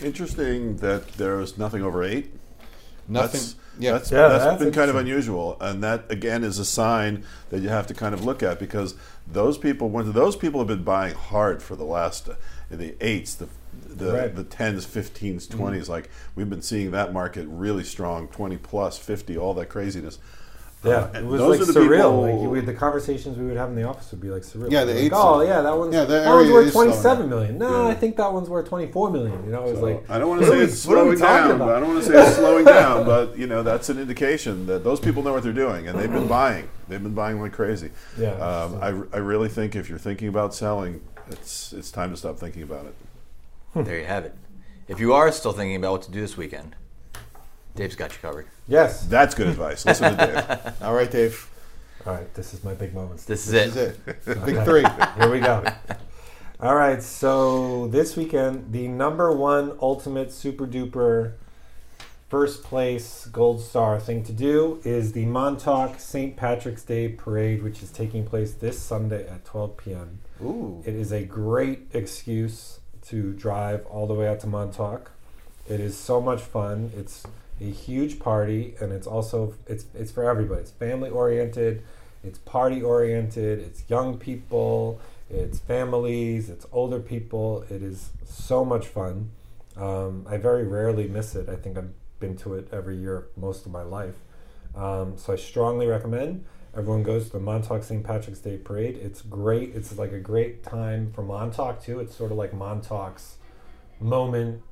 interesting 0.00 0.76
that 0.78 1.12
there's 1.12 1.56
nothing 1.56 1.82
over 1.82 2.02
eight 2.02 2.32
Nothing. 3.08 3.40
That's, 3.40 3.56
yeah. 3.78 3.92
that's, 3.92 4.10
Yeah, 4.10 4.28
that's 4.28 4.44
that's 4.44 4.62
been 4.64 4.72
kind 4.72 4.90
of 4.90 4.96
unusual, 4.96 5.56
and 5.60 5.80
that 5.84 6.10
again 6.10 6.42
is 6.42 6.58
a 6.58 6.64
sign 6.64 7.24
that 7.50 7.60
you 7.60 7.68
have 7.68 7.86
to 7.86 7.94
kind 7.94 8.14
of 8.14 8.24
look 8.24 8.42
at 8.42 8.58
because 8.58 8.96
those 9.30 9.58
people, 9.58 9.88
when 9.88 10.10
those 10.10 10.34
people 10.34 10.58
have 10.58 10.66
been 10.66 10.82
buying 10.82 11.14
hard 11.14 11.62
for 11.62 11.76
the 11.76 11.84
last, 11.84 12.28
uh, 12.28 12.34
the 12.68 12.96
eights, 13.00 13.34
the 13.34 13.48
the, 13.88 14.12
Right. 14.12 14.34
the 14.34 14.42
tens, 14.42 14.84
fifteens, 14.84 15.46
twenties, 15.46 15.88
like 15.88 16.10
we've 16.34 16.50
been 16.50 16.62
seeing 16.62 16.90
that 16.90 17.12
market 17.12 17.46
really 17.48 17.84
strong, 17.84 18.26
twenty 18.28 18.56
plus, 18.56 18.98
fifty, 18.98 19.36
all 19.36 19.54
that 19.54 19.68
craziness. 19.68 20.18
Yeah, 20.84 20.92
Uh, 21.14 21.18
it 21.18 21.24
was 21.24 21.40
those 21.40 21.58
like 21.58 21.68
are 21.68 21.72
the 21.72 21.80
surreal. 21.80 21.90
people- 21.96 22.20
Like 22.22 22.40
you 22.42 22.50
would, 22.50 22.66
the 22.66 22.74
conversations 22.74 23.36
we 23.38 23.46
would 23.46 23.56
have 23.56 23.70
in 23.70 23.74
the 23.76 23.82
office 23.82 24.10
would 24.12 24.20
be 24.20 24.28
like 24.30 24.42
surreal. 24.42 24.70
Yeah, 24.70 24.84
the 24.84 24.92
like, 24.94 25.02
eights 25.04 25.14
Oh 25.16 25.40
are- 25.40 25.44
yeah, 25.44 25.60
that 25.62 25.76
one's 25.76 25.94
Yeah, 25.94 26.04
the 26.04 26.12
that 26.20 26.26
one's 26.28 26.42
area 26.42 26.52
worth 26.52 26.66
is 26.66 26.72
slowing 26.72 26.88
twenty-seven 26.90 27.58
No, 27.58 27.82
Yeah. 27.84 27.88
I 27.88 27.94
think 27.94 28.16
that 28.18 28.32
one's 28.32 28.48
worth 28.48 28.68
twenty-four 28.68 29.10
million. 29.10 29.44
You 29.46 29.50
know, 29.52 29.64
it 29.66 29.72
was 29.72 29.80
like 29.80 30.04
I 30.10 30.18
don't 30.18 30.28
want 30.28 30.42
to 30.42 30.48
say 30.48 30.60
it's 30.60 30.86
what 30.86 30.98
are 30.98 31.04
we 31.08 31.16
slowing 31.16 31.48
down. 31.48 31.58
but 31.58 31.68
I 31.76 31.80
don't 31.80 31.88
want 31.94 32.04
to 32.04 32.10
say 32.12 32.22
it's 32.26 32.36
slowing 32.36 32.64
down, 32.78 33.04
but 33.04 33.36
you 33.38 33.46
know 33.46 33.62
that's 33.62 33.88
an 33.88 33.98
indication 33.98 34.66
that 34.66 34.84
those 34.84 35.00
people 35.00 35.22
know 35.24 35.32
what 35.32 35.42
they're 35.42 35.52
doing, 35.52 35.88
and 35.88 35.98
they've 35.98 36.12
been 36.12 36.28
buying. 36.28 36.68
They've 36.88 37.02
been 37.02 37.14
buying 37.14 37.40
like 37.40 37.52
crazy. 37.52 37.90
Yeah, 38.16 38.32
Um, 38.34 38.78
I, 38.80 39.16
I 39.16 39.18
really 39.18 39.48
think 39.48 39.74
if 39.74 39.88
you're 39.88 39.98
thinking 39.98 40.28
about 40.28 40.54
selling, 40.54 41.00
it's 41.30 41.72
it's 41.72 41.90
time 41.90 42.10
to 42.10 42.16
stop 42.16 42.38
thinking 42.38 42.62
about 42.62 42.84
it. 42.86 42.94
There 43.84 43.98
you 43.98 44.04
have 44.06 44.24
it. 44.24 44.34
If 44.86 45.00
you 45.00 45.14
are 45.14 45.32
still 45.32 45.52
thinking 45.52 45.74
about 45.76 45.92
what 45.92 46.02
to 46.02 46.12
do 46.12 46.20
this 46.20 46.36
weekend, 46.36 46.76
Dave's 47.76 47.94
got 47.96 48.12
you 48.12 48.18
covered. 48.20 48.46
Yes. 48.66 49.06
That's 49.06 49.34
good 49.34 49.46
advice. 49.48 49.84
Listen 49.86 50.16
to 50.16 50.26
Dave. 50.26 50.74
All 50.82 50.94
right, 50.94 51.10
Dave. 51.10 51.48
All 52.06 52.14
right, 52.14 52.32
this 52.34 52.54
is 52.54 52.62
my 52.64 52.72
big 52.74 52.94
moment. 52.94 53.20
This 53.26 53.46
is 53.46 53.52
This 53.52 53.76
it. 53.76 53.98
is 54.26 54.28
it. 54.36 54.44
Big 54.46 54.62
three. 54.64 54.84
Here 55.18 55.30
we 55.30 55.40
go. 55.40 55.64
All 56.60 56.76
right, 56.76 57.02
so 57.02 57.88
this 57.88 58.16
weekend, 58.16 58.72
the 58.72 58.86
number 58.86 59.32
one 59.32 59.76
ultimate 59.82 60.30
super 60.32 60.66
duper 60.66 61.32
first 62.28 62.62
place 62.62 63.26
gold 63.32 63.60
star 63.60 63.98
thing 64.00 64.22
to 64.24 64.32
do 64.32 64.80
is 64.84 65.12
the 65.12 65.24
Montauk 65.26 65.98
St. 66.00 66.36
Patrick's 66.36 66.82
Day 66.84 67.08
Parade, 67.08 67.62
which 67.62 67.82
is 67.82 67.90
taking 67.90 68.24
place 68.24 68.52
this 68.52 68.78
Sunday 68.78 69.26
at 69.28 69.44
12 69.44 69.76
p.m. 69.76 70.18
Ooh. 70.42 70.82
It 70.86 70.94
is 70.94 71.12
a 71.12 71.24
great 71.24 71.88
excuse 71.92 72.78
to 73.08 73.32
drive 73.32 73.84
all 73.86 74.06
the 74.06 74.14
way 74.14 74.28
out 74.28 74.40
to 74.40 74.46
Montauk. 74.46 75.10
It 75.68 75.80
is 75.80 75.96
so 75.96 76.20
much 76.20 76.40
fun. 76.40 76.92
It's 76.96 77.24
a 77.60 77.64
huge 77.64 78.18
party, 78.18 78.74
and 78.80 78.92
it's 78.92 79.06
also 79.06 79.54
it's 79.66 79.86
it's 79.94 80.10
for 80.10 80.28
everybody. 80.28 80.62
It's 80.62 80.70
family 80.70 81.10
oriented, 81.10 81.82
it's 82.22 82.38
party 82.38 82.82
oriented, 82.82 83.60
it's 83.60 83.84
young 83.88 84.18
people, 84.18 85.00
it's 85.30 85.58
families, 85.58 86.50
it's 86.50 86.66
older 86.72 87.00
people. 87.00 87.64
It 87.70 87.82
is 87.82 88.10
so 88.24 88.64
much 88.64 88.86
fun. 88.86 89.30
Um, 89.76 90.26
I 90.28 90.36
very 90.38 90.64
rarely 90.64 91.08
miss 91.08 91.34
it. 91.34 91.48
I 91.48 91.56
think 91.56 91.76
I've 91.76 91.92
been 92.18 92.36
to 92.38 92.54
it 92.54 92.68
every 92.72 92.96
year 92.96 93.26
most 93.36 93.66
of 93.66 93.72
my 93.72 93.82
life. 93.82 94.16
Um, 94.74 95.16
so 95.16 95.32
I 95.32 95.36
strongly 95.36 95.86
recommend 95.86 96.44
everyone 96.76 97.02
goes 97.02 97.26
to 97.26 97.32
the 97.32 97.40
Montauk 97.40 97.82
St. 97.82 98.04
Patrick's 98.04 98.40
Day 98.40 98.58
Parade. 98.58 98.96
It's 98.96 99.22
great. 99.22 99.74
It's 99.74 99.96
like 99.96 100.12
a 100.12 100.20
great 100.20 100.62
time 100.62 101.10
for 101.12 101.22
Montauk 101.22 101.82
too. 101.82 102.00
It's 102.00 102.14
sort 102.14 102.30
of 102.30 102.36
like 102.36 102.52
Montauk's 102.52 103.36
moment. 103.98 104.62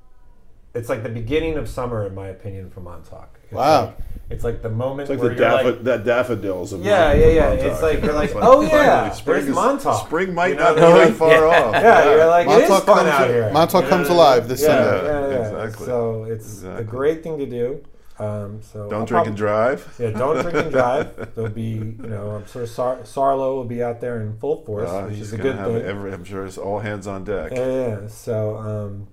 It's 0.75 0.89
like 0.89 1.03
the 1.05 1.09
beginning 1.09 1.57
of 1.57 1.69
summer, 1.69 2.05
in 2.07 2.15
my 2.15 2.29
opinion, 2.29 2.69
for 2.71 2.81
Montauk. 2.81 3.39
It's 3.45 3.53
Wow. 3.53 3.83
like, 3.87 3.95
it's 4.31 4.43
like 4.45 4.63
the 4.63 4.71
moment 4.71 5.03
It's 5.03 5.11
like 5.11 5.21
where 5.21 5.35
the 5.35 5.43
daffod- 5.45 5.65
like, 5.65 5.85
that 5.85 6.05
daffodils 6.05 6.73
of 6.73 6.85
Yeah, 6.85 7.13
yeah, 7.13 7.27
yeah. 7.29 7.49
Montauk, 7.51 7.67
It's 7.67 7.83
like- 7.83 7.99
you 8.01 8.05
you're 8.07 8.13
like, 8.15 8.31
it's 8.31 8.39
oh, 8.43 8.61
yeah, 8.63 9.11
spring 9.13 9.47
is- 9.47 9.55
Montauk. 9.55 10.07
Spring 10.07 10.35
might 10.35 10.49
You 10.49 10.55
not 10.57 10.75
be 10.75 10.81
like- 10.83 11.09
that 11.09 11.15
far 11.15 11.47
off. 11.47 11.73
yeah, 11.75 12.11
you're 12.17 12.27
like, 12.27 12.49
it 12.49 12.63
is 12.65 12.69
Montauk 12.69 12.87
fun 12.87 12.97
comes, 12.97 13.09
out 13.11 13.29
here. 13.29 13.51
Montauk 13.53 13.85
comes 13.89 14.09
alive 14.09 14.49
this 14.49 14.63
yeah, 14.63 14.67
Sunday. 14.67 15.05
Yeah, 15.07 15.29
yeah. 15.29 15.63
Exactly. 15.65 15.87
So 15.87 16.25
it's 16.25 16.65
a 16.65 16.83
great 16.83 17.23
thing 17.23 17.39
to 17.39 17.47
do. 17.47 17.81
Um, 18.19 18.61
so 18.63 18.89
Don't 18.89 19.01
I'll 19.01 19.07
drink 19.07 19.09
prob- 19.09 19.27
and 19.27 19.37
drive. 19.37 19.95
Yeah, 19.99 20.11
don't 20.11 20.41
drink 20.41 20.57
and 20.57 20.71
drive. 20.73 21.31
There'll 21.35 21.51
be, 21.51 21.63
you 21.63 21.97
know, 21.99 22.31
I'm 22.31 22.47
sure 22.47 22.65
Sar- 22.67 22.99
Sarlo 23.03 23.57
will 23.57 23.65
be 23.65 23.83
out 23.83 24.01
there 24.01 24.21
in 24.21 24.37
full 24.39 24.65
force, 24.65 24.89
Uh, 24.89 25.03
which 25.09 25.19
is 25.19 25.33
a 25.33 25.37
good 25.37 25.57
thing. 25.57 25.83
every. 25.83 26.13
I'm 26.13 26.25
sure 26.25 26.45
it's 26.47 26.57
all 26.59 26.79
hands 26.79 27.07
on 27.09 27.25
deck. 27.25 27.51
Yeah, 27.53 27.59
yeah, 27.67 27.89
yeah. 28.03 28.07
So, 28.09 28.57
um, 28.57 29.09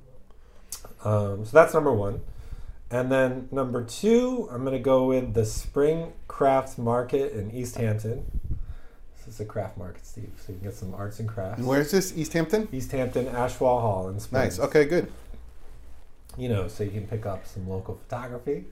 um, 1.03 1.45
so 1.45 1.51
that's 1.51 1.73
number 1.73 1.91
one. 1.91 2.21
And 2.89 3.11
then 3.11 3.47
number 3.51 3.83
two, 3.83 4.49
I'm 4.51 4.61
going 4.61 4.73
to 4.73 4.79
go 4.79 5.05
with 5.05 5.33
the 5.33 5.45
Spring 5.45 6.11
Crafts 6.27 6.77
Market 6.77 7.31
in 7.31 7.51
East 7.51 7.77
Hampton. 7.77 8.25
This 9.15 9.35
is 9.35 9.39
a 9.39 9.45
craft 9.45 9.77
market, 9.77 10.05
Steve, 10.05 10.31
so 10.37 10.51
you 10.51 10.59
can 10.59 10.67
get 10.67 10.75
some 10.75 10.93
arts 10.93 11.19
and 11.19 11.29
crafts. 11.29 11.59
And 11.59 11.67
where's 11.67 11.91
this? 11.91 12.17
East 12.17 12.33
Hampton? 12.33 12.67
East 12.71 12.91
Hampton, 12.91 13.27
Ashawagh 13.27 13.81
Hall 13.81 14.09
in 14.09 14.19
Springs. 14.19 14.57
Nice. 14.57 14.67
Okay, 14.67 14.83
good. 14.85 15.11
You 16.37 16.49
know, 16.49 16.67
so 16.67 16.83
you 16.83 16.91
can 16.91 17.07
pick 17.07 17.25
up 17.25 17.45
some 17.47 17.69
local 17.69 17.95
photography. 17.95 18.65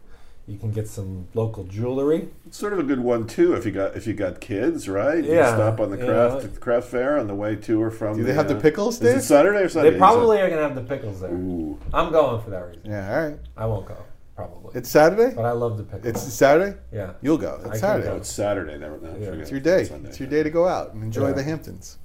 You 0.50 0.58
can 0.58 0.72
get 0.72 0.88
some 0.88 1.28
local 1.36 1.64
jewelry. 1.66 2.28
It's 2.48 2.58
sort 2.58 2.74
of 2.74 2.80
a 2.80 2.84
good 2.84 3.00
one 3.00 3.28
too 3.28 3.54
if 3.54 3.66
you 3.68 3.72
got 3.72 3.96
if 3.96 4.08
you 4.08 4.14
got 4.14 4.42
kids, 4.42 4.90
right? 4.90 5.24
You 5.24 5.34
Yeah, 5.36 5.54
stop 5.54 5.80
on 5.80 5.92
the 5.92 5.98
you 5.98 6.06
craft 6.06 6.44
know. 6.44 6.50
craft 6.60 6.88
fair 6.88 7.20
on 7.20 7.28
the 7.28 7.36
way 7.36 7.56
to 7.56 7.80
or 7.82 7.92
from. 7.92 8.18
Do 8.18 8.24
they 8.24 8.34
have 8.34 8.48
the 8.48 8.58
uh, 8.58 8.62
pickles 8.62 8.96
Is 8.96 9.00
there? 9.02 9.18
it 9.18 9.22
Saturday 9.22 9.60
or 9.60 9.70
Sunday? 9.70 9.92
They 9.92 9.98
probably 10.00 10.38
are 10.42 10.50
going 10.50 10.60
to 10.60 10.68
have 10.68 10.74
the 10.76 10.82
pickles 10.82 11.22
there. 11.22 11.32
Ooh. 11.32 11.78
I'm 11.94 12.12
going 12.12 12.42
for 12.42 12.50
that 12.50 12.66
reason. 12.68 12.82
Yeah, 12.86 13.16
all 13.16 13.28
right. 13.30 13.40
I 13.56 13.66
won't 13.68 13.86
go, 13.86 13.96
probably. 14.36 14.72
It's 14.76 14.90
Saturday? 14.90 15.36
but 15.36 15.46
I 15.46 15.52
love 15.52 15.78
the 15.78 15.84
pickles. 15.84 16.06
It's 16.06 16.34
Saturday? 16.34 16.76
yeah. 16.92 17.14
You'll 17.22 17.38
go. 17.38 17.62
I 17.64 17.70
It's 17.70 17.80
Saturday. 17.82 18.08
go. 18.08 18.16
It's 18.16 18.32
Saturday. 18.32 18.78
Never. 18.80 18.98
No, 19.00 19.16
Yeah. 19.20 19.34
It's 19.40 19.52
your 19.52 19.60
it. 19.60 19.64
day. 19.64 19.84
Sunday. 19.84 20.10
It's 20.10 20.20
your 20.20 20.30
day 20.30 20.42
to 20.42 20.50
go 20.50 20.68
out 20.68 20.96
and 20.96 21.04
enjoy 21.04 21.28
Yeah. 21.28 21.34
the 21.34 21.44
Hamptons. 21.44 21.98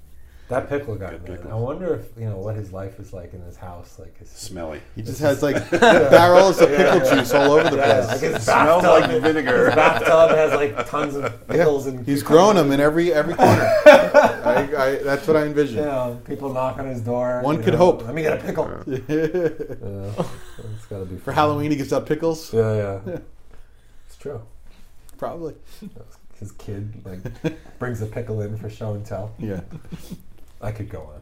That 0.49 0.69
pickle 0.69 0.95
guy, 0.97 1.11
Good 1.13 1.23
man. 1.27 1.37
pickles. 1.39 1.53
I 1.53 1.57
wonder 1.57 1.95
if 1.95 2.21
you 2.21 2.29
know 2.29 2.37
what 2.37 2.55
his 2.55 2.71
life 2.71 3.01
is 3.01 3.15
like 3.15 3.33
in 3.33 3.41
his 3.41 3.57
house. 3.57 3.99
Like 3.99 4.19
his 4.19 4.29
Smelly. 4.29 4.83
He 4.95 5.01
just 5.01 5.19
has 5.21 5.43
like 5.43 5.71
barrels 5.71 6.61
of 6.61 6.69
pickle 6.69 6.99
Yeah. 6.99 7.15
juice 7.15 7.33
all 7.33 7.53
over 7.53 7.71
the 7.71 7.77
Yeah, 7.79 8.05
place. 8.07 8.23
like 8.23 8.33
his 8.35 8.43
Smells 8.45 8.83
like 8.85 9.11
vinegar. 9.23 9.67
His 9.67 9.75
bathtub 9.75 10.31
has 10.37 10.53
like 10.53 10.87
tons 10.91 11.15
of 11.15 11.49
pickles 11.49 11.87
and 11.87 12.05
He's 12.07 12.23
grown 12.23 12.57
them 12.57 12.73
in 12.73 12.81
every 12.81 13.11
every 13.11 13.35
corner. 13.35 13.51
I, 13.87 14.69
I, 14.77 14.97
that's 15.03 15.27
what 15.27 15.37
I 15.37 15.41
You 15.41 15.47
envision. 15.47 15.77
know, 15.85 16.21
people 16.27 16.53
knock 16.53 16.79
on 16.79 16.87
his 16.89 17.01
door. 17.01 17.41
One 17.43 17.63
could 17.63 17.73
know, 17.73 17.79
hope. 17.79 18.05
Let 18.05 18.15
me 18.15 18.21
get 18.23 18.39
a 18.39 18.43
pickle. 18.45 18.69
Yeah, 18.87 18.99
it's 19.09 20.87
gotta 20.91 21.07
be 21.07 21.17
For 21.17 21.33
Halloween, 21.33 21.71
he 21.71 21.77
gives 21.79 21.93
out 21.93 22.05
pickles. 22.07 22.53
Yeah, 22.53 23.01
yeah. 23.07 23.19
It's 24.07 24.17
true. 24.19 24.43
Probably. 25.17 25.55
His 26.39 26.53
kid 26.53 26.93
like 27.07 27.21
brings 27.79 28.03
a 28.03 28.07
pickle 28.07 28.43
in 28.43 28.59
for 28.59 28.69
show 28.69 28.93
and 28.93 29.07
tell. 29.07 29.33
Yeah. 29.39 29.61
I 30.65 30.73
could 30.73 30.89
go 30.89 31.01
on. 31.03 31.21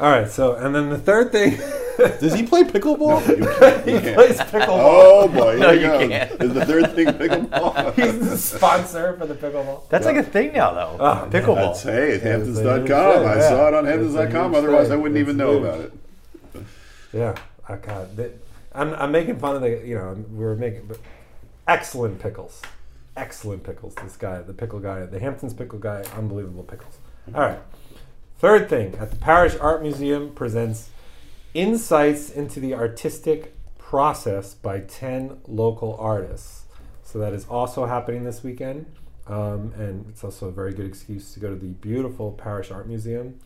All 0.00 0.10
right, 0.10 0.30
so 0.30 0.54
and 0.54 0.74
then 0.74 0.90
the 0.90 0.98
third 0.98 1.32
thing, 1.32 1.56
Does 2.20 2.32
he 2.32 2.44
play 2.44 2.62
pickleball? 2.62 3.26
You 3.36 3.44
can't. 3.58 3.86
You 3.86 3.94
he 3.96 4.00
can't. 4.00 4.14
plays 4.16 4.38
pickleball. 4.38 4.68
Oh 4.68 5.26
boy! 5.28 5.50
Here 5.56 5.60
No, 5.60 5.70
you 5.72 5.80
go. 5.80 6.08
can't. 6.08 6.42
Is 6.42 6.54
the 6.54 6.64
third 6.66 6.94
thing 6.94 7.06
pickleball? 7.08 7.94
He's 8.00 8.30
the 8.30 8.38
sponsor 8.38 9.16
for 9.16 9.26
the 9.26 9.34
pickleball. 9.34 9.88
That's 9.88 10.06
like 10.06 10.16
a 10.16 10.22
thing 10.22 10.52
now, 10.52 10.72
though. 10.72 10.96
Oh, 11.00 11.28
Pickleball. 11.28 11.72
That's 11.74 11.82
hey, 11.82 12.10
it's 12.12 12.22
Hamptons.com. 12.22 12.86
thing, 12.86 13.28
I 13.28 13.40
saw 13.40 13.66
it 13.68 13.74
on 13.74 13.84
Hamptons.com. 13.86 14.54
Otherwise, 14.54 14.90
I 14.92 14.96
wouldn't 14.96 15.16
It's 15.18 15.24
even 15.26 15.36
know 15.36 15.52
huge. 15.58 15.62
about 15.64 15.80
it. 15.80 15.92
Yeah, 17.12 17.34
oh, 17.36 17.72
I 17.72 17.76
got 17.78 18.16
that. 18.16 18.32
I'm, 18.72 18.94
I'm 18.94 19.10
making 19.10 19.38
fun 19.40 19.56
of 19.56 19.62
the, 19.62 19.82
you 19.84 19.96
know, 19.96 20.12
we 20.30 20.44
were 20.44 20.54
making 20.54 20.86
but 20.86 20.98
excellent 21.66 22.20
pickles, 22.20 22.62
excellent 23.16 23.64
pickles. 23.64 23.94
This 23.96 24.16
guy, 24.16 24.40
the 24.42 24.52
pickle 24.52 24.78
guy, 24.78 25.04
the 25.06 25.18
Hamptons 25.18 25.54
pickle 25.54 25.80
guy, 25.80 26.04
unbelievable 26.16 26.62
pickles. 26.62 26.98
All 27.34 27.40
right, 27.40 27.58
third 28.38 28.68
thing 28.68 28.94
at 28.96 29.10
the 29.10 29.16
Parrish 29.16 29.56
Art 29.60 29.82
Museum 29.82 30.30
presents 30.34 30.90
insights 31.54 32.30
into 32.30 32.60
the 32.60 32.74
artistic 32.74 33.54
process 33.78 34.54
by 34.54 34.80
ten 34.80 35.38
local 35.46 35.96
artists. 35.98 36.64
So 37.02 37.18
that 37.18 37.32
is 37.32 37.46
also 37.46 37.86
happening 37.86 38.24
this 38.24 38.42
weekend, 38.42 38.86
um, 39.26 39.72
and 39.76 40.06
it's 40.08 40.22
also 40.22 40.48
a 40.48 40.52
very 40.52 40.72
good 40.74 40.86
excuse 40.86 41.32
to 41.34 41.40
go 41.40 41.48
to 41.48 41.56
the 41.56 41.68
beautiful 41.68 42.32
Parrish 42.32 42.70
Art 42.70 42.86
Museum. 42.86 43.40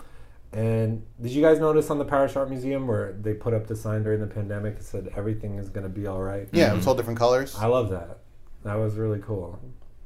And 0.53 1.03
did 1.21 1.31
you 1.33 1.41
guys 1.41 1.59
notice 1.59 1.89
on 1.89 1.99
the 1.99 2.05
Parrish 2.05 2.37
Art 2.37 2.51
Museum 2.51 2.87
where 2.87 3.13
they 3.13 3.33
put 3.33 3.55
up 3.55 3.67
the 3.67 3.77
sign 3.77 4.03
during 4.03 4.21
the 4.21 4.27
pandemic 4.27 4.77
that 4.77 4.85
said 4.85 5.11
everything 5.17 5.59
is 5.59 5.71
going 5.71 5.85
to 5.85 5.89
be 5.89 6.07
all 6.07 6.21
right? 6.21 6.49
Yeah, 6.53 6.77
it's 6.77 6.87
all 6.87 6.95
different 6.95 7.19
colors. 7.19 7.57
I 7.57 7.67
love 7.67 7.89
that. 7.91 8.19
That 8.65 8.75
was 8.75 8.97
really 8.97 9.21
cool. 9.21 9.59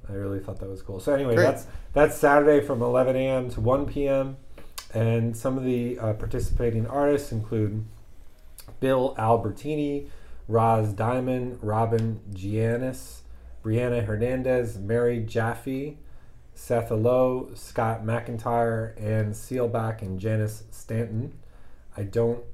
I 0.08 0.12
really 0.12 0.38
thought 0.38 0.60
that 0.60 0.68
was 0.68 0.82
cool. 0.82 1.00
So 1.00 1.12
anyway, 1.12 1.34
Great. 1.34 1.44
that's 1.44 1.66
that's 1.92 2.16
Saturday 2.16 2.64
from 2.64 2.80
11 2.80 3.16
a.m. 3.16 3.50
to 3.50 3.60
1 3.60 3.86
p.m. 3.86 4.36
And 4.94 5.36
some 5.36 5.58
of 5.58 5.64
the 5.64 5.98
uh, 5.98 6.12
participating 6.14 6.86
artists 6.86 7.32
include 7.32 7.84
Bill 8.80 9.14
Albertini, 9.18 10.08
Roz 10.48 10.92
Diamond, 10.92 11.58
Robin 11.62 12.20
Giannis, 12.32 13.20
Brianna 13.64 14.04
Hernandez, 14.04 14.78
Mary 14.78 15.20
Jaffe, 15.20 15.98
Seth 16.54 16.90
Alo, 16.90 17.50
Scott 17.54 18.04
McIntyre, 18.04 19.00
Ann 19.00 19.32
Sealback, 19.32 20.02
and 20.02 20.18
Janice 20.18 20.64
Stanton. 20.70 21.34
I 21.96 22.02
don't 22.04 22.44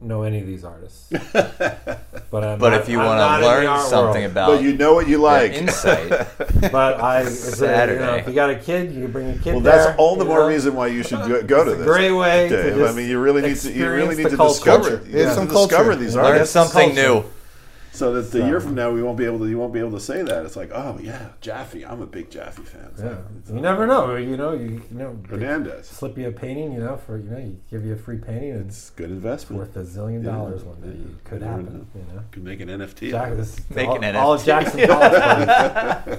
know 0.00 0.22
any 0.22 0.40
of 0.40 0.46
these 0.46 0.64
artists, 0.64 1.06
but 1.10 2.44
I'm 2.44 2.58
But 2.58 2.70
not- 2.70 2.80
if 2.80 2.88
you 2.88 2.98
want 2.98 3.18
to 3.42 3.46
learn 3.46 3.80
something 3.88 4.22
world. 4.22 4.30
about 4.30 4.46
But 4.48 4.62
you 4.62 4.76
know 4.76 4.94
what 4.94 5.08
you 5.08 5.18
like. 5.18 5.52
insight, 5.52 6.08
But 6.72 7.00
I, 7.00 7.22
it's 7.22 7.42
a, 7.42 7.44
you 7.46 7.50
know, 7.50 7.56
Saturday. 7.66 8.18
if 8.20 8.28
you 8.28 8.34
got 8.34 8.50
a 8.50 8.56
kid, 8.56 8.92
you 8.92 9.02
can 9.02 9.12
bring 9.12 9.30
a 9.30 9.38
kid. 9.38 9.54
well, 9.54 9.60
that's 9.60 9.98
all 9.98 10.16
the 10.16 10.24
more 10.24 10.40
know? 10.40 10.48
reason 10.48 10.74
why 10.74 10.86
you 10.88 11.02
should 11.02 11.18
go, 11.26 11.42
go 11.42 11.64
to 11.64 11.72
a 11.72 11.74
this. 11.76 11.86
great 11.86 12.12
way 12.12 12.48
to 12.48 12.62
Dave. 12.74 12.82
I 12.82 12.92
mean, 12.92 13.08
you 13.08 13.18
really 13.20 13.42
need 13.42 13.56
to 13.56 13.72
you 13.72 13.90
really 13.90 14.14
need 14.16 14.30
to 14.30 14.36
culture. 14.36 14.54
discover, 14.54 14.88
Culture. 14.98 15.02
you 15.06 15.12
There's 15.12 15.34
some 15.34 15.48
to 15.48 15.54
discover 15.54 15.84
culture. 15.90 15.96
these 15.96 16.14
Yeah. 16.14 16.22
learn 16.22 16.32
artists. 16.32 16.52
something 16.52 16.94
culture. 16.94 17.08
new. 17.08 17.24
So 17.92 18.12
that 18.12 18.30
the 18.30 18.38
So- 18.40 18.46
year 18.46 18.60
from 18.60 18.74
now 18.76 18.90
we 18.92 19.02
won't 19.02 19.16
be 19.18 19.24
able 19.24 19.38
to 19.40 19.48
you 19.48 19.58
won't 19.58 19.72
be 19.72 19.80
able 19.80 19.90
to 19.92 20.00
say 20.00 20.22
that. 20.22 20.44
It's 20.46 20.54
like, 20.56 20.70
oh 20.72 20.98
yeah, 21.02 21.28
Jaffe. 21.40 21.84
I'm 21.84 22.00
a 22.00 22.06
big 22.06 22.30
Jaffe 22.30 22.62
fan. 22.62 22.88
It's 22.92 23.00
Yeah, 23.02 23.08
like, 23.08 23.18
it's 23.40 23.50
you 23.50 23.60
never 23.60 23.86
know. 23.86 24.14
You 24.16 24.36
know, 24.36 24.52
you, 24.52 24.82
you 24.90 24.98
know, 24.98 25.18
they 25.24 25.30
Hernandez. 25.36 25.86
slip 25.88 26.16
you 26.16 26.28
a 26.28 26.32
painting. 26.32 26.72
You 26.72 26.80
know, 26.80 26.96
for 26.96 27.18
you 27.18 27.30
know, 27.30 27.38
you 27.38 27.56
give 27.70 27.84
you 27.84 27.94
a 27.94 27.96
free 27.96 28.18
painting. 28.18 28.52
and 28.52 28.66
It's 28.66 28.78
It's 28.78 28.90
good 28.90 29.10
investment. 29.10 29.60
worth 29.60 29.76
a 29.76 29.82
zillion 29.84 30.22
Yeah, 30.24 30.30
dollars 30.32 30.62
one 30.64 30.80
day. 30.80 30.88
yeah, 30.96 31.14
Could 31.24 31.40
never 31.40 31.52
happen. 31.52 31.66
know. 31.94 32.00
You 32.00 32.14
know. 32.14 32.22
Could 32.30 32.44
make 32.44 32.60
an 32.60 32.68
NFT. 32.68 33.10
Jack, 33.10 33.34
this 33.36 33.56
Make 33.74 33.88
all, 33.88 34.04
an 34.04 34.16
all 34.16 34.32
of 34.34 34.42
NFT. 34.42 34.44
Jackson 34.46 34.86
College 34.86 36.18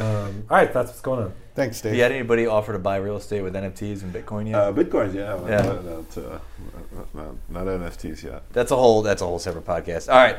um, 0.00 0.44
all 0.50 0.56
right, 0.56 0.72
that's 0.72 0.88
what's 0.88 1.00
going 1.00 1.24
on. 1.24 1.32
Thanks, 1.54 1.80
Dave. 1.80 1.90
Have 1.90 1.96
you 1.96 2.02
had 2.04 2.12
anybody 2.12 2.46
offer 2.46 2.72
to 2.72 2.78
buy 2.78 2.96
real 2.96 3.16
estate 3.16 3.42
with 3.42 3.54
NFTs 3.54 4.02
and 4.02 4.12
Bitcoin 4.14 4.46
yet? 4.48 4.54
Uh, 4.54 4.72
Bitcoins, 4.72 5.14
yeah, 5.14 5.38
Yeah. 5.46 5.62
Not, 5.62 5.84
not, 5.84 6.18
uh, 6.18 6.38
not, 7.14 7.34
not 7.50 7.66
NFTs 7.66 8.22
yet. 8.24 8.42
that's 8.52 8.70
a 8.70 8.76
whole 8.76 9.02
that's 9.02 9.20
a 9.22 9.26
whole 9.26 9.38
separate 9.38 9.66
podcast. 9.66 10.08
All 10.10 10.16
right, 10.18 10.36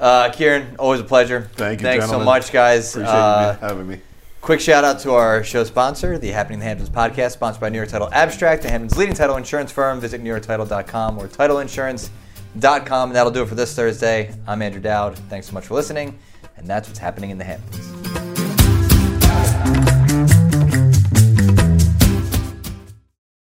uh, 0.00 0.30
Kieran, 0.30 0.76
always 0.78 1.00
a 1.00 1.04
pleasure. 1.04 1.48
Thank 1.54 1.80
you, 1.80 1.86
Thanks 1.86 2.08
so 2.08 2.20
much, 2.20 2.52
guys. 2.52 2.94
Appreciate 2.94 3.12
Uh, 3.14 3.56
you 3.60 3.66
having 3.68 3.86
me. 3.88 4.00
Quick 4.40 4.60
shout 4.60 4.84
out 4.84 5.00
to 5.00 5.12
our 5.12 5.42
show 5.42 5.64
sponsor, 5.64 6.18
the 6.18 6.28
Happening 6.28 6.54
in 6.54 6.60
the 6.60 6.66
Hamptons 6.66 6.88
podcast, 6.90 7.32
sponsored 7.32 7.60
by 7.60 7.68
New 7.68 7.78
York 7.78 7.88
Title 7.88 8.08
Abstract, 8.12 8.62
the 8.62 8.70
Hamptons' 8.70 8.96
leading 8.96 9.14
title 9.14 9.36
insurance 9.36 9.72
firm. 9.72 9.98
Visit 9.98 10.22
NewYorkTitle.com 10.22 11.18
or 11.18 11.26
TitleInsurance.com. 11.26 13.08
And 13.10 13.16
that'll 13.16 13.32
do 13.32 13.42
it 13.42 13.48
for 13.48 13.56
this 13.56 13.74
Thursday. 13.74 14.32
I'm 14.46 14.62
Andrew 14.62 14.80
Dowd. 14.80 15.18
Thanks 15.28 15.48
so 15.48 15.52
much 15.52 15.66
for 15.66 15.74
listening. 15.74 16.16
And 16.56 16.66
that's 16.66 16.86
what's 16.88 17.00
happening 17.00 17.30
in 17.30 17.38
the 17.38 17.44
Hamptons. 17.44 18.35